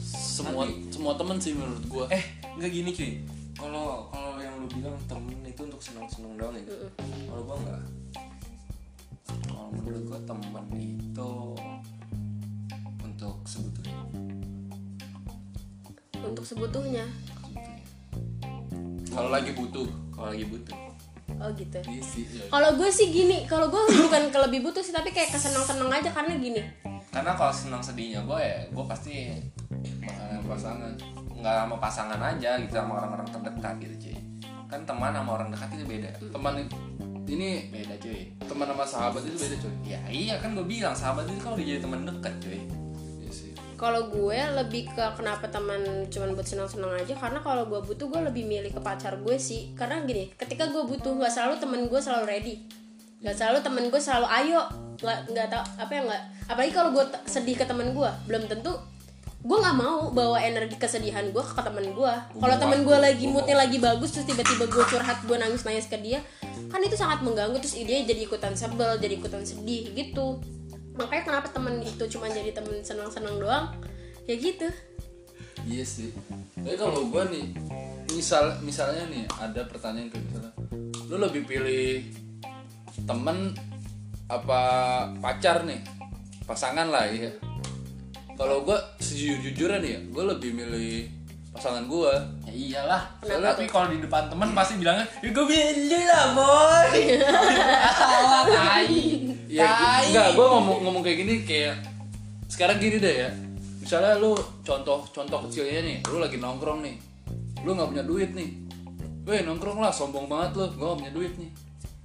Semua 0.00 0.64
semua 0.88 1.12
temen 1.18 1.36
sih 1.36 1.52
menurut 1.56 1.84
gua. 1.90 2.04
eh 2.10 2.24
nggak 2.56 2.70
gini 2.70 2.90
cuy. 2.94 3.12
Kalau 3.60 4.08
kalau 4.08 4.40
yang 4.40 4.56
lu 4.56 4.66
bilang 4.72 4.96
temen 5.04 5.36
itu 5.44 5.60
untuk 5.68 5.80
senang-senang 5.84 6.32
doang 6.40 6.56
ya. 6.56 6.64
Kalau 7.28 7.42
gue 7.44 7.56
nggak. 7.60 7.82
Kalau 9.44 9.68
menurut 9.76 10.02
gue 10.08 10.20
teman 10.24 10.64
itu 10.80 11.32
untuk 13.04 13.36
sebetulnya. 13.44 14.00
Untuk 16.24 16.44
sebutuhnya. 16.48 17.04
Kalau 19.12 19.28
lagi 19.28 19.52
butuh. 19.52 19.88
Kalau 20.16 20.32
lagi 20.32 20.46
butuh. 20.48 20.76
Oh 21.40 21.48
gitu. 21.56 21.78
Iya 21.84 22.04
ya. 22.16 22.44
Kalau 22.48 22.70
gue 22.80 22.90
sih 22.92 23.12
gini, 23.12 23.44
kalau 23.44 23.68
gue 23.68 23.80
bukan 23.80 24.28
ke 24.32 24.38
lebih 24.40 24.60
butuh 24.64 24.80
sih, 24.80 24.92
tapi 24.92 25.12
kayak 25.12 25.32
kesenang-senang 25.32 25.88
aja 25.88 26.12
karena 26.12 26.36
gini. 26.36 26.60
Karena 27.10 27.34
kalau 27.34 27.50
senang 27.50 27.82
sedihnya 27.82 28.22
gue 28.22 28.38
ya 28.38 28.58
gue 28.70 28.84
pasti 28.86 29.34
bakal 29.98 30.46
pasangan. 30.46 30.92
Nggak 31.34 31.54
sama 31.66 31.76
pasangan 31.82 32.20
aja 32.22 32.50
gitu 32.62 32.74
sama 32.78 33.02
orang-orang 33.02 33.28
terdekat 33.28 33.74
gitu 33.82 33.94
cuy. 34.06 34.16
Kan 34.70 34.80
teman 34.86 35.10
sama 35.10 35.30
orang 35.34 35.48
dekat 35.50 35.68
itu 35.74 35.84
beda. 35.86 36.10
Teman 36.30 36.54
ini 37.30 37.70
Beda 37.70 37.94
cuy. 38.02 38.26
teman 38.42 38.66
sama 38.66 38.84
sahabat 38.86 39.22
itu 39.26 39.38
beda 39.38 39.56
coy. 39.58 39.74
Ya 39.86 40.00
iya 40.10 40.34
kan 40.38 40.54
gue 40.54 40.66
bilang 40.66 40.94
sahabat 40.94 41.26
itu 41.26 41.38
kan 41.42 41.54
udah 41.58 41.66
jadi 41.66 41.80
teman 41.82 42.06
dekat 42.06 42.34
cuy. 42.38 42.60
Iya 43.22 43.30
sih. 43.34 43.50
Kalau 43.74 44.06
gue 44.12 44.38
lebih 44.60 44.90
ke 44.94 45.04
kenapa 45.18 45.46
teman 45.50 46.06
cuman 46.10 46.34
buat 46.38 46.46
senang-senang 46.46 46.94
aja 46.94 47.14
karena 47.18 47.42
kalau 47.42 47.66
gue 47.66 47.80
butuh 47.82 48.06
gue 48.06 48.20
lebih 48.30 48.44
milih 48.46 48.70
ke 48.70 48.80
pacar 48.82 49.18
gue 49.18 49.36
sih 49.38 49.74
karena 49.74 50.02
gini 50.06 50.30
ketika 50.38 50.70
gue 50.70 50.82
butuh 50.86 51.16
nggak 51.16 51.32
selalu 51.32 51.54
temen 51.58 51.80
gue 51.90 52.00
selalu 52.02 52.24
ready 52.28 52.54
nggak 53.20 53.36
selalu 53.36 53.58
temen 53.60 53.84
gue 53.92 54.00
selalu 54.00 54.26
ayo. 54.28 54.62
Nggak 55.00 55.18
nggak 55.32 55.46
tau 55.48 55.64
apa 55.80 55.92
ya 55.96 56.00
nggak 56.04 56.22
apalagi 56.52 56.72
kalau 56.76 56.90
gue 56.92 57.04
sedih 57.24 57.56
ke 57.56 57.64
temen 57.64 57.96
gue 57.96 58.10
belum 58.28 58.44
tentu 58.52 58.76
gue 59.40 59.56
nggak 59.56 59.76
mau 59.80 60.12
bawa 60.12 60.44
energi 60.44 60.76
kesedihan 60.76 61.24
gue 61.32 61.40
ke 61.40 61.56
temen 61.56 61.96
gue 61.96 62.12
kalau 62.36 62.56
temen 62.60 62.84
gue 62.84 62.96
lagi 63.00 63.24
moodnya 63.24 63.56
lagi 63.56 63.80
bagus 63.80 64.12
terus 64.12 64.28
tiba-tiba 64.28 64.68
gue 64.68 64.84
curhat 64.84 65.24
gue 65.24 65.32
nangis 65.40 65.64
nangis 65.64 65.88
ke 65.88 65.96
dia 65.96 66.20
kan 66.70 66.84
itu 66.84 67.00
sangat 67.00 67.24
mengganggu 67.24 67.56
terus 67.58 67.80
dia 67.80 68.04
jadi 68.04 68.28
ikutan 68.28 68.52
sebel 68.52 69.00
jadi 69.00 69.18
ikutan 69.18 69.42
sedih 69.42 69.90
gitu. 69.96 70.38
Makanya 70.94 71.22
kenapa 71.26 71.48
temen 71.50 71.82
itu 71.82 72.04
cuma 72.12 72.28
jadi 72.30 72.54
temen 72.54 72.84
senang-senang 72.84 73.40
doang? 73.42 73.72
Ya 74.28 74.36
gitu. 74.38 74.68
Iya 75.66 75.84
sih. 75.84 76.14
Tapi 76.54 76.76
kalau 76.78 77.08
gua 77.10 77.26
nih, 77.26 77.52
misal 78.14 78.60
misalnya 78.62 79.08
nih 79.08 79.24
ada 79.40 79.66
pertanyaan 79.66 80.08
kayak 80.12 80.24
misalnya, 80.28 80.52
lu 81.10 81.16
lebih 81.18 81.42
pilih 81.48 82.06
temen 83.04 83.52
apa 84.26 84.60
pacar 85.18 85.64
nih, 85.64 85.80
pasangan 86.44 86.88
lah 86.88 87.06
ya. 87.06 87.30
Kalau 88.34 88.64
gua 88.64 88.78
sejujur-jujurnya 88.98 89.78
nih 89.78 89.90
ya, 89.92 90.00
gua 90.08 90.24
lebih 90.32 90.54
milih 90.54 91.04
pasangan 91.50 91.84
gua. 91.84 92.14
Ya 92.46 92.52
iyalah. 92.54 93.02
Soalnya- 93.20 93.52
Tapi 93.52 93.66
kalau 93.66 93.90
di 93.90 93.98
depan 94.00 94.30
teman 94.30 94.54
pasti 94.54 94.78
bilangnya, 94.78 95.04
ya 95.20 95.28
gue 95.28 95.44
pilih 95.44 96.04
lah 96.06 96.24
boy. 96.32 96.94
Alah, 97.20 98.42
tai. 98.46 98.96
Ya 99.50 99.66
Tai. 99.66 100.06
enggak, 100.08 100.28
gua 100.38 100.46
ngomong 100.56 100.78
ngomong 100.86 101.02
kayak 101.02 101.18
gini 101.20 101.34
kayak 101.42 101.74
sekarang 102.46 102.78
gini 102.78 103.02
deh 103.02 103.26
ya. 103.26 103.30
Misalnya 103.82 104.14
lu 104.16 104.38
contoh 104.62 105.02
contoh 105.10 105.38
kecilnya 105.50 105.82
nih, 105.82 105.96
lu 106.06 106.22
lagi 106.22 106.38
nongkrong 106.38 106.86
nih. 106.86 106.94
Lu 107.66 107.74
nggak 107.74 107.90
punya 107.90 108.04
duit 108.06 108.30
nih. 108.32 108.50
Weh 109.26 109.42
nongkrong 109.42 109.82
lah, 109.82 109.90
sombong 109.90 110.30
banget 110.30 110.54
lu. 110.56 110.64
Gua 110.78 110.94
gak 110.94 110.98
punya 111.04 111.12
duit 111.12 111.34
nih. 111.36 111.50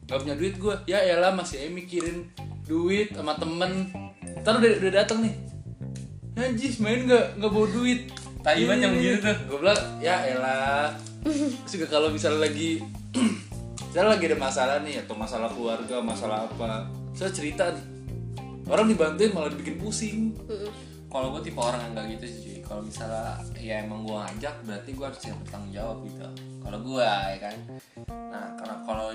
Gak 0.05 0.21
punya 0.21 0.35
duit 0.37 0.55
gua. 0.61 0.77
Ya 0.85 1.01
elah 1.01 1.33
masih 1.33 1.65
mikirin 1.73 2.29
duit 2.65 3.13
sama 3.13 3.37
temen. 3.37 3.89
Ntar 4.41 4.61
udah, 4.61 4.71
udah 4.81 4.93
dateng 5.01 5.25
nih. 5.25 5.35
Anjis 6.35 6.83
main 6.83 7.07
gak, 7.07 7.39
nggak 7.39 7.47
bawa 7.47 7.67
duit 7.71 8.11
Tai 8.43 8.59
banget 8.67 8.91
yang 8.91 8.93
gitu 8.99 9.17
tuh. 9.23 9.35
Gue 9.47 9.57
bilang 9.63 9.79
ya 10.03 10.15
elah 10.27 10.91
Terus 11.23 11.71
juga 11.71 11.87
kalau 11.87 12.11
misalnya 12.11 12.43
lagi 12.43 12.83
Misalnya 13.89 14.19
lagi 14.19 14.25
ada 14.27 14.37
masalah 14.37 14.75
nih 14.83 14.99
Atau 14.99 15.15
masalah 15.15 15.47
keluarga, 15.47 16.03
masalah 16.03 16.43
apa 16.43 16.91
Saya 17.15 17.31
cerita 17.31 17.71
nih 17.71 17.85
Orang 18.67 18.91
dibantuin 18.91 19.31
malah 19.31 19.47
dibikin 19.47 19.79
pusing 19.79 20.35
Kalau 21.07 21.31
gue 21.31 21.41
tipe 21.47 21.55
orang 21.55 21.79
yang 21.79 21.91
nggak 21.95 22.05
gitu 22.19 22.25
sih. 22.27 22.54
Kalau 22.65 22.81
misalnya 22.81 23.37
ya 23.55 23.85
emang 23.85 24.03
gue 24.03 24.17
ngajak, 24.17 24.55
berarti 24.65 24.89
gue 24.97 25.05
harus 25.05 25.19
siap 25.21 25.37
bertanggung 25.45 25.73
jawab 25.73 25.97
gitu. 26.03 26.27
Kalau 26.65 26.79
gue 26.81 27.05
ya 27.05 27.37
kan. 27.39 27.57
Nah 28.09 28.45
karena 28.57 28.75
kalau 28.83 29.07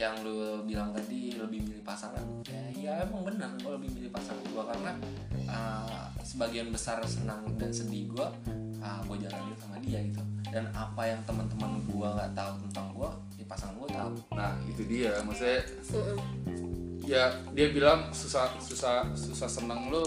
yang 0.00 0.14
lu 0.24 0.64
bilang 0.66 0.90
tadi 0.94 1.36
lebih 1.36 1.62
milih 1.62 1.84
pasangan, 1.84 2.24
ya, 2.48 2.62
ya 2.74 2.92
emang 3.06 3.22
benar 3.22 3.50
gue 3.60 3.72
lebih 3.76 3.90
milih 3.94 4.10
pasangan 4.10 4.42
gue 4.42 4.64
karena 4.64 4.92
uh, 5.46 6.06
sebagian 6.22 6.70
besar 6.74 6.98
senang 7.06 7.44
dan 7.58 7.70
sedih 7.70 8.10
gue, 8.10 8.26
uh, 8.82 9.00
gue 9.06 9.16
jalanin 9.20 9.54
sama 9.58 9.78
dia 9.82 10.00
gitu. 10.02 10.22
Dan 10.50 10.68
apa 10.74 11.06
yang 11.06 11.20
teman-teman 11.26 11.82
gue 11.86 12.08
nggak 12.08 12.32
tahu 12.34 12.52
tentang 12.70 12.86
gue, 12.96 13.10
ya 13.38 13.44
pasangan 13.46 13.74
gue 13.78 13.88
tahu. 13.90 14.10
Nah 14.34 14.52
itu 14.66 14.82
dia 14.86 15.12
Maksudnya 15.22 15.60
Ya 17.02 17.34
dia 17.50 17.66
bilang 17.74 18.14
susah 18.14 18.46
susah 18.62 19.10
susah 19.18 19.50
seneng 19.50 19.90
lu 19.90 20.02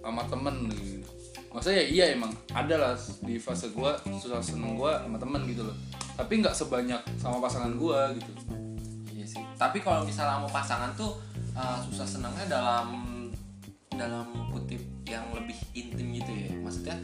sama 0.00 0.24
temen 0.32 0.72
gitu. 0.72 1.04
Maksudnya 1.48 1.80
ya 1.80 1.86
iya 1.88 2.04
emang 2.12 2.28
ada 2.50 2.74
lah 2.76 2.92
di 3.20 3.36
fase 3.36 3.72
gua 3.72 3.96
susah 4.04 4.38
seneng 4.38 4.76
gua 4.76 5.00
sama 5.00 5.16
temen 5.16 5.42
gitu 5.46 5.64
loh 5.64 5.76
Tapi 6.14 6.40
nggak 6.40 6.52
sebanyak 6.52 7.00
sama 7.16 7.38
pasangan 7.38 7.72
gua 7.74 8.12
gitu 8.12 8.30
Iya 9.08 9.26
sih. 9.26 9.42
Tapi 9.54 9.78
kalau 9.78 10.04
misalnya 10.04 10.38
mau 10.38 10.48
pasangan 10.48 10.92
tuh 10.94 11.16
uh, 11.52 11.78
susah 11.82 12.06
senangnya 12.06 12.46
dalam 12.46 12.86
dalam 13.90 14.30
kutip 14.48 14.78
yang 15.04 15.26
lebih 15.34 15.58
intim 15.72 16.14
gitu 16.14 16.30
ya. 16.30 16.52
Maksudnya 16.62 16.96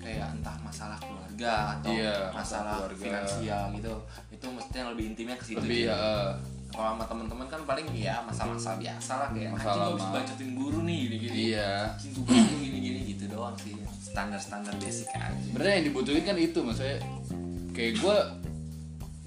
kayak 0.00 0.34
entah 0.34 0.56
masalah 0.64 0.98
keluarga 0.98 1.78
atau 1.78 1.92
Iya, 1.94 2.32
masalah 2.34 2.74
keluarga. 2.82 2.98
finansial 3.04 3.62
gitu. 3.76 3.94
Itu 4.32 4.46
mestinya 4.50 4.84
lebih 4.90 5.04
intimnya 5.14 5.36
ke 5.38 5.44
situ. 5.46 5.60
Lebih 5.62 5.80
ya 5.86 5.94
eh, 5.94 6.30
Kalau 6.70 6.96
sama 6.96 7.04
teman-teman 7.04 7.46
kan 7.50 7.60
paling 7.66 7.86
ya 7.92 8.22
masalah-masalah 8.24 8.78
biasa 8.78 9.12
lah 9.18 9.28
kayak 9.34 9.50
Masalah 9.52 9.90
anjing 9.90 10.10
bacotin 10.14 10.50
guru 10.54 10.78
nih 10.86 10.96
gini-gini. 11.06 11.34
Iya. 11.54 11.70
Anjing 11.92 12.10
tuh 12.14 12.22
guru 12.24 12.54
gini-gini 12.62 13.00
gitu 13.10 13.24
doang 13.28 13.56
sih. 13.58 13.74
Standar-standar 14.00 14.74
basic 14.78 15.10
aja. 15.14 15.34
sebenarnya 15.34 15.74
yang 15.82 15.86
dibutuhin 15.92 16.24
kan 16.26 16.36
itu 16.38 16.58
maksudnya 16.62 16.98
kayak 17.74 17.92
gue 17.98 18.16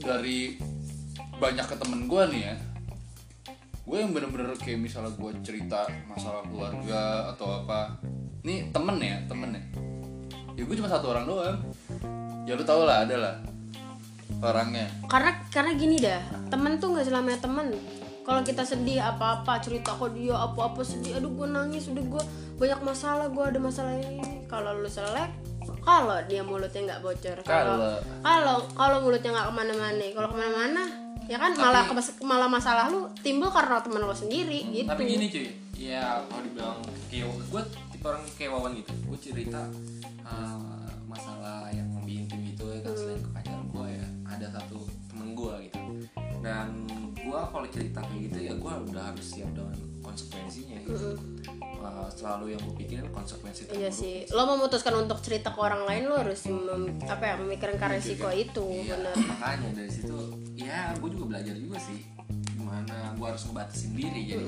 dari 0.04 0.40
banyak 1.40 1.66
ke 1.68 1.76
temen 1.80 2.08
gue 2.08 2.24
nih 2.36 2.42
ya 2.52 2.56
gue 3.84 3.98
yang 4.00 4.16
bener-bener 4.16 4.56
kayak 4.56 4.80
misalnya 4.80 5.12
gue 5.12 5.32
cerita 5.44 5.84
masalah 6.08 6.40
keluarga 6.48 7.36
atau 7.36 7.64
apa. 7.64 8.00
Nih 8.48 8.72
temen 8.72 8.96
ya 9.04 9.20
temen 9.28 9.52
ya. 9.52 9.64
Ya 10.56 10.64
gue 10.64 10.76
cuma 10.80 10.88
satu 10.88 11.12
orang 11.12 11.28
doang. 11.28 11.60
Ya 12.48 12.56
lu 12.56 12.64
tau 12.64 12.88
lah 12.88 13.04
ada 13.04 13.16
lah 13.20 13.36
orangnya 14.40 14.88
karena 15.08 15.32
karena 15.50 15.72
gini 15.74 15.98
dah 15.98 16.22
temen 16.48 16.78
tuh 16.78 16.94
nggak 16.94 17.06
selamanya 17.06 17.40
temen 17.40 17.68
kalau 18.24 18.40
kita 18.40 18.64
sedih 18.64 19.04
apa-apa 19.04 19.60
cerita 19.60 19.92
ke 19.94 20.08
dia 20.16 20.36
apa-apa 20.36 20.80
sedih 20.80 21.20
aduh 21.20 21.30
gue 21.30 21.48
nangis 21.48 21.92
udah 21.92 22.04
gue 22.04 22.24
banyak 22.56 22.80
masalah 22.82 23.28
gue 23.28 23.44
ada 23.44 23.60
masalah 23.60 23.94
ini 23.94 24.48
kalau 24.48 24.72
lu 24.74 24.88
selek 24.88 25.28
kalau 25.80 26.16
dia 26.24 26.40
mulutnya 26.40 26.82
nggak 26.86 27.02
bocor 27.02 27.38
kalau 27.44 28.00
Kalau. 28.24 28.58
kalau 28.72 28.98
mulutnya 29.00 29.32
nggak 29.32 29.48
ke 29.48 29.54
mana-mana 29.54 30.04
kalau 30.12 30.28
ke 30.32 30.38
mana-mana 30.38 30.84
ya 31.24 31.40
kan 31.40 31.56
malah 31.56 31.88
kebas- 31.88 32.20
malah 32.20 32.48
masalah 32.48 32.88
lu 32.88 33.08
timbul 33.20 33.48
karena 33.48 33.80
temen 33.80 34.04
lo 34.04 34.12
sendiri 34.12 34.60
gitu 34.72 34.88
Tapi 34.88 35.04
gini 35.08 35.32
cuy, 35.32 35.48
ya 35.80 36.20
kalau 36.28 36.44
dibilang 36.44 36.80
kayak 37.08 37.32
gue 37.32 37.62
tipe 37.96 38.04
orang 38.04 38.24
kayak 38.36 38.52
Wawan 38.52 38.72
gitu. 38.76 38.92
Gue 39.08 39.18
cerita 39.18 39.64
uh, 40.22 40.60
masalah 41.08 41.72
yang 41.72 41.88
temen 45.34 45.42
gue 45.42 45.54
gitu. 45.66 45.80
Dan 46.44 46.68
gue 47.16 47.40
kalau 47.42 47.68
cerita 47.68 48.00
kayak 48.00 48.22
gitu 48.30 48.38
ya 48.42 48.54
gue 48.54 48.72
udah 48.86 49.04
harus 49.04 49.26
siap 49.26 49.50
dengan 49.52 49.74
konsekuensinya 50.00 50.78
gitu. 50.86 51.10
Uh, 51.84 52.08
selalu 52.08 52.56
yang 52.56 52.62
gue 52.64 52.76
pikirin 52.80 53.12
konsekuensi 53.12 53.68
Iya 53.68 53.92
sih, 53.92 54.24
lo 54.32 54.48
memutuskan 54.48 54.96
untuk 54.96 55.20
cerita 55.20 55.52
ke 55.52 55.60
orang 55.60 55.84
lain 55.84 56.08
lo 56.08 56.16
harus 56.16 56.48
mem- 56.48 56.96
apa 57.04 57.24
ya 57.26 57.36
memikirkan 57.36 57.92
resiko 57.92 58.32
itu, 58.32 58.64
Iya, 58.80 58.96
bener. 58.96 59.12
makanya 59.20 59.70
dari 59.74 59.92
situ 59.92 60.16
ya 60.56 60.96
gue 60.96 61.10
juga 61.12 61.26
belajar 61.28 61.56
juga 61.60 61.76
sih 61.76 62.00
gimana 62.56 63.12
gue 63.12 63.28
harus 63.28 63.44
ngebatasin 63.44 63.92
diri 63.92 64.22
jadi 64.32 64.46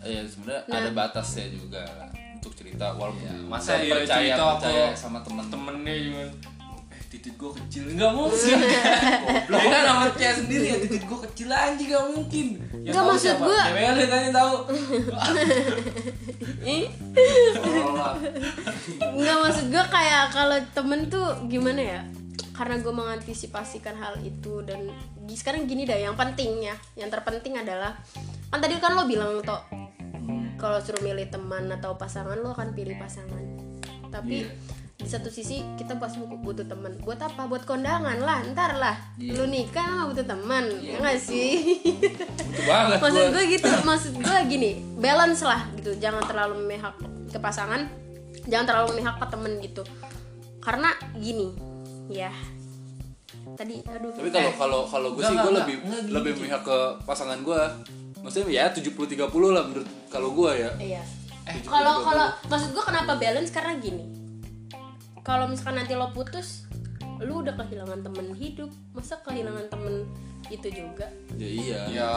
ya 0.00 0.22
sebenarnya 0.24 0.64
ada 0.70 0.90
batasnya 0.96 1.46
juga 1.52 1.84
untuk 2.40 2.56
cerita 2.56 2.96
walaupun 2.96 3.20
Iya, 3.20 3.34
masa 3.44 3.76
masa 3.76 3.84
iya 3.84 3.92
percaya 3.94 4.24
cerita 4.32 4.44
percaya 4.56 4.84
sama 4.96 5.18
temen. 5.20 5.44
temennya 5.50 5.94
cuman 6.00 6.24
eh 6.24 6.30
titik 7.14 7.38
gue 7.38 7.52
kecil. 7.54 7.82
Nggak 7.94 8.10
mungkin. 8.10 8.58
Goblok. 9.46 9.60
Ya 9.62 9.70
kan 9.70 9.82
sama 9.86 10.06
cewek 10.18 10.34
sendiri 10.42 10.64
ya 10.66 10.76
titik 10.82 11.02
gue 11.06 11.18
kecil 11.30 11.48
aja 11.54 11.78
nggak 11.78 12.06
mungkin. 12.10 12.46
Yang 12.82 12.90
Nggak, 12.90 13.04
maksud 13.06 13.36
cewek 13.38 13.90
lu 13.94 14.04
tanya 14.10 14.30
tahu. 14.34 14.54
Nggak 19.14 19.36
maksud 19.46 19.66
gue 19.70 19.84
kayak 19.94 20.24
kalau 20.34 20.58
temen 20.74 21.00
tuh 21.06 21.26
gimana 21.46 21.82
ya? 21.82 22.00
Karena 22.54 22.82
gue 22.82 22.94
mengantisipasikan 22.94 23.94
hal 23.98 24.18
itu 24.22 24.62
dan 24.66 24.90
sekarang 25.34 25.66
gini 25.66 25.86
dah, 25.86 25.98
yang 25.98 26.14
penting 26.14 26.66
ya, 26.66 26.74
yang 26.98 27.10
terpenting 27.10 27.58
adalah 27.58 27.98
kan 28.50 28.62
tadi 28.62 28.78
kan 28.78 28.94
lo 28.94 29.06
bilang 29.06 29.42
toh 29.42 29.58
kalau 30.54 30.78
suruh 30.78 31.02
milih 31.02 31.26
teman 31.34 31.66
atau 31.74 31.98
pasangan 31.98 32.38
lo 32.38 32.54
akan 32.54 32.74
pilih 32.74 32.98
pasangan. 32.98 33.42
Tapi 34.10 34.46
Iya. 34.46 34.73
Di 34.94 35.10
satu 35.10 35.26
sisi 35.26 35.58
kita 35.74 35.98
pasti 35.98 36.22
butuh, 36.22 36.38
butuh 36.38 36.66
teman. 36.70 36.94
Buat 37.02 37.26
apa? 37.26 37.50
Buat 37.50 37.66
kondangan 37.66 38.14
lah, 38.22 38.46
ntar 38.54 38.78
lah. 38.78 38.94
Lu 39.18 39.50
nikah 39.50 39.82
emang 39.90 40.14
butuh 40.14 40.22
teman, 40.22 40.64
ya 40.78 41.02
nggak 41.02 41.18
sih? 41.18 41.82
Butuh 41.82 42.64
banget 42.64 42.98
maksud 43.02 43.24
gue 43.34 43.44
gitu. 43.58 43.68
Maksud 43.82 44.12
gue 44.22 44.38
gini. 44.46 44.70
Balance 45.02 45.42
lah 45.42 45.66
gitu. 45.74 45.98
Jangan 45.98 46.22
terlalu 46.30 46.62
memihak 46.62 46.94
ke 47.26 47.38
pasangan. 47.42 47.90
Jangan 48.46 48.66
terlalu 48.70 48.86
memihak 48.94 49.18
ke 49.18 49.26
temen 49.26 49.52
gitu. 49.58 49.82
Karena 50.62 50.94
gini. 51.18 51.50
Ya. 52.06 52.30
Tadi 53.58 53.82
aduh. 53.90 54.14
Tapi 54.14 54.30
kalau 54.30 54.52
kalau 54.54 54.80
kalau 54.86 55.08
gue 55.18 55.22
sih 55.26 55.36
gue 55.36 55.52
lebih 55.58 55.76
enggak, 55.82 56.00
gini, 56.06 56.14
lebih 56.14 56.32
memihak 56.38 56.62
ke 56.62 56.78
pasangan 57.02 57.42
gue 57.42 57.60
maksudnya 58.24 58.48
ya 58.48 58.64
70 58.72 58.88
30 58.96 59.20
lah 59.52 59.62
menurut 59.66 59.88
kalau 60.06 60.30
gue 60.30 60.50
ya. 60.54 60.70
Iya. 60.78 61.02
Eh, 61.44 61.60
kalau 61.66 62.00
kalau 62.06 62.30
maksud 62.46 62.72
gue 62.72 62.84
kenapa 62.86 63.18
balance? 63.20 63.50
Karena 63.52 63.76
gini 63.76 64.23
kalau 65.24 65.48
misalkan 65.48 65.80
nanti 65.80 65.96
lo 65.96 66.12
putus 66.12 66.68
lu 67.24 67.40
udah 67.40 67.56
kehilangan 67.56 68.04
temen 68.04 68.36
hidup. 68.36 68.68
Masa 68.92 69.16
kehilangan 69.24 69.66
temen 69.72 70.04
itu 70.52 70.68
juga? 70.68 71.08
Ya 71.40 71.48
iya. 71.48 71.80
Ya 71.88 72.10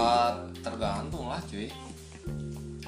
tergantung 0.60 1.32
lah 1.32 1.40
cuy. 1.48 1.72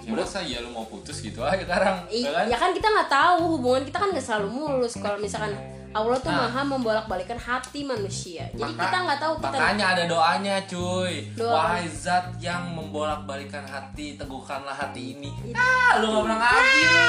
Ya 0.04 0.12
masa 0.12 0.42
ya 0.44 0.60
lu 0.60 0.74
mau 0.76 0.84
putus 0.84 1.22
gitu 1.22 1.40
aja 1.46 1.62
sekarang 1.64 2.02
I- 2.10 2.26
ya 2.26 2.32
kan? 2.34 2.46
ya 2.50 2.58
kan 2.58 2.72
kita 2.74 2.88
nggak 2.90 3.10
tahu 3.14 3.56
hubungan 3.56 3.84
kita 3.88 3.98
kan 4.02 4.10
nggak 4.12 4.26
selalu 4.26 4.48
mulus. 4.52 4.94
Kalau 5.00 5.16
misalkan 5.16 5.56
Allah 5.90 6.18
tuh 6.18 6.30
Nah. 6.30 6.46
maha 6.46 6.62
membolak-balikan 6.64 7.34
hati 7.36 7.82
manusia. 7.82 8.46
Jadi 8.52 8.62
Maka- 8.62 8.86
kita 8.86 8.98
nggak 9.02 9.20
tahu 9.20 9.34
kita 9.38 9.48
makanya 9.50 9.86
ada 9.90 10.04
doanya 10.06 10.56
cuy. 10.64 11.14
Doa. 11.34 11.50
wahai 11.50 11.86
zat 11.88 12.30
yang 12.38 12.62
membolak 12.72 13.26
balikan 13.26 13.66
hati 13.66 14.14
teguhkanlah 14.14 14.72
hati 14.72 15.18
ini. 15.18 15.34
Ah 15.52 15.98
lu 15.98 16.14
nggak 16.14 16.24
pernah 16.30 16.40
ngaji 16.40 16.80
ya? 16.80 17.02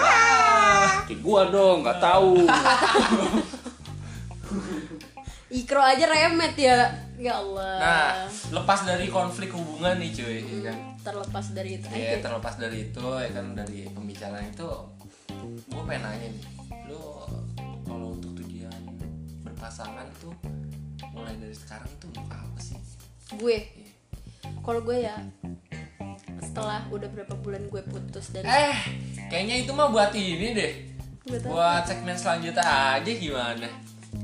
Ah. 0.00 0.88
Gua 1.20 1.42
dong, 1.52 1.84
nggak 1.84 2.00
tahu. 2.00 2.32
ikro 5.50 5.80
aja 5.80 6.04
remet 6.04 6.54
ya. 6.56 6.76
Ya 7.18 7.34
Allah. 7.34 7.72
Nah 7.76 8.08
lepas 8.52 8.86
dari 8.86 9.10
konflik 9.10 9.50
hubungan 9.50 9.98
nih 9.98 10.10
cuy 10.14 10.38
ya 10.40 10.70
kan? 10.70 10.76
terlepas 10.98 11.46
dari 11.50 11.70
itu. 11.76 11.86
Ya 11.90 12.14
aja 12.14 12.18
terlepas 12.22 12.54
dari 12.56 12.78
itu 12.86 13.04
ya 13.16 13.30
kan 13.32 13.52
dari 13.52 13.88
pembicaraan 13.88 14.44
itu 14.44 14.68
gue 15.68 15.82
pengen 15.84 16.04
nanya 16.04 16.28
nih 16.28 16.44
lu 16.84 17.00
berpasangan 19.58 20.06
tuh 20.22 20.30
mulai 21.10 21.34
dari 21.34 21.50
sekarang 21.50 21.90
tuh 21.98 22.06
untuk 22.14 22.30
apa 22.30 22.58
sih? 22.62 22.78
Gue? 23.34 23.66
Kalau 24.62 24.78
gue 24.86 25.02
ya 25.02 25.18
setelah 26.38 26.86
udah 26.94 27.10
berapa 27.10 27.34
bulan 27.42 27.66
gue 27.66 27.82
putus 27.90 28.30
dan 28.30 28.46
eh 28.46 28.78
kayaknya 29.26 29.66
itu 29.66 29.74
mah 29.74 29.90
buat 29.90 30.14
ini 30.14 30.54
deh. 30.54 30.72
Buat 31.26 31.42
buat 31.50 31.82
segmen 31.90 32.14
selanjutnya 32.14 32.62
aja 32.62 33.10
gimana? 33.10 33.66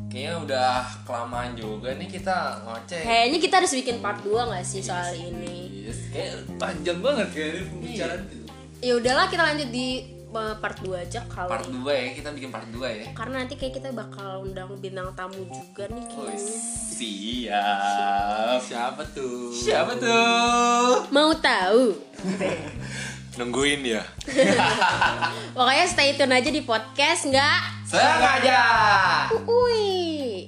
Kayaknya 0.07 0.35
udah 0.47 0.75
kelamaan 1.03 1.59
juga 1.59 1.91
nih 1.99 2.07
kita 2.07 2.63
ngoceh. 2.63 3.03
Kayaknya 3.03 3.39
kita 3.43 3.55
harus 3.59 3.73
bikin 3.75 3.99
part 3.99 4.23
2 4.23 4.55
gak 4.55 4.63
sih 4.63 4.87
soal 4.87 5.11
ini? 5.19 5.83
Yes, 5.91 6.15
kayak 6.15 6.47
panjang 6.63 7.03
banget 7.03 7.27
kayaknya 7.35 7.63
pembicaraan 7.75 8.23
itu 8.31 8.45
ya 8.85 9.01
udahlah 9.01 9.33
kita 9.33 9.43
lanjut 9.43 9.69
di 9.73 10.14
part 10.35 10.79
2 10.83 10.91
aja 10.99 11.21
kalau 11.31 11.47
part 11.47 11.67
2 11.67 11.79
ya 11.87 12.07
kita 12.13 12.29
bikin 12.35 12.51
part 12.51 12.67
2 12.67 12.83
ya. 12.83 13.07
Karena 13.15 13.47
nanti 13.47 13.55
kayak 13.55 13.79
kita 13.79 13.89
bakal 13.91 14.43
undang 14.43 14.71
bintang 14.79 15.11
tamu 15.15 15.47
juga 15.47 15.87
nih 15.87 16.03
Oh, 16.11 16.27
kayaknya 16.27 16.51
siap. 16.95 18.59
Siapa 18.61 19.03
tuh? 19.11 19.51
siapa 19.51 19.93
tuh? 19.95 21.07
Mau 21.11 21.31
tahu? 21.37 21.95
Nungguin 23.39 23.83
ya. 23.83 24.03
pokoknya 25.59 25.87
stay 25.91 26.15
tune 26.15 26.31
aja 26.31 26.51
di 26.51 26.63
podcast 26.63 27.27
nggak? 27.27 27.59
Sengaja. 27.85 28.63
Uy. 29.43 30.47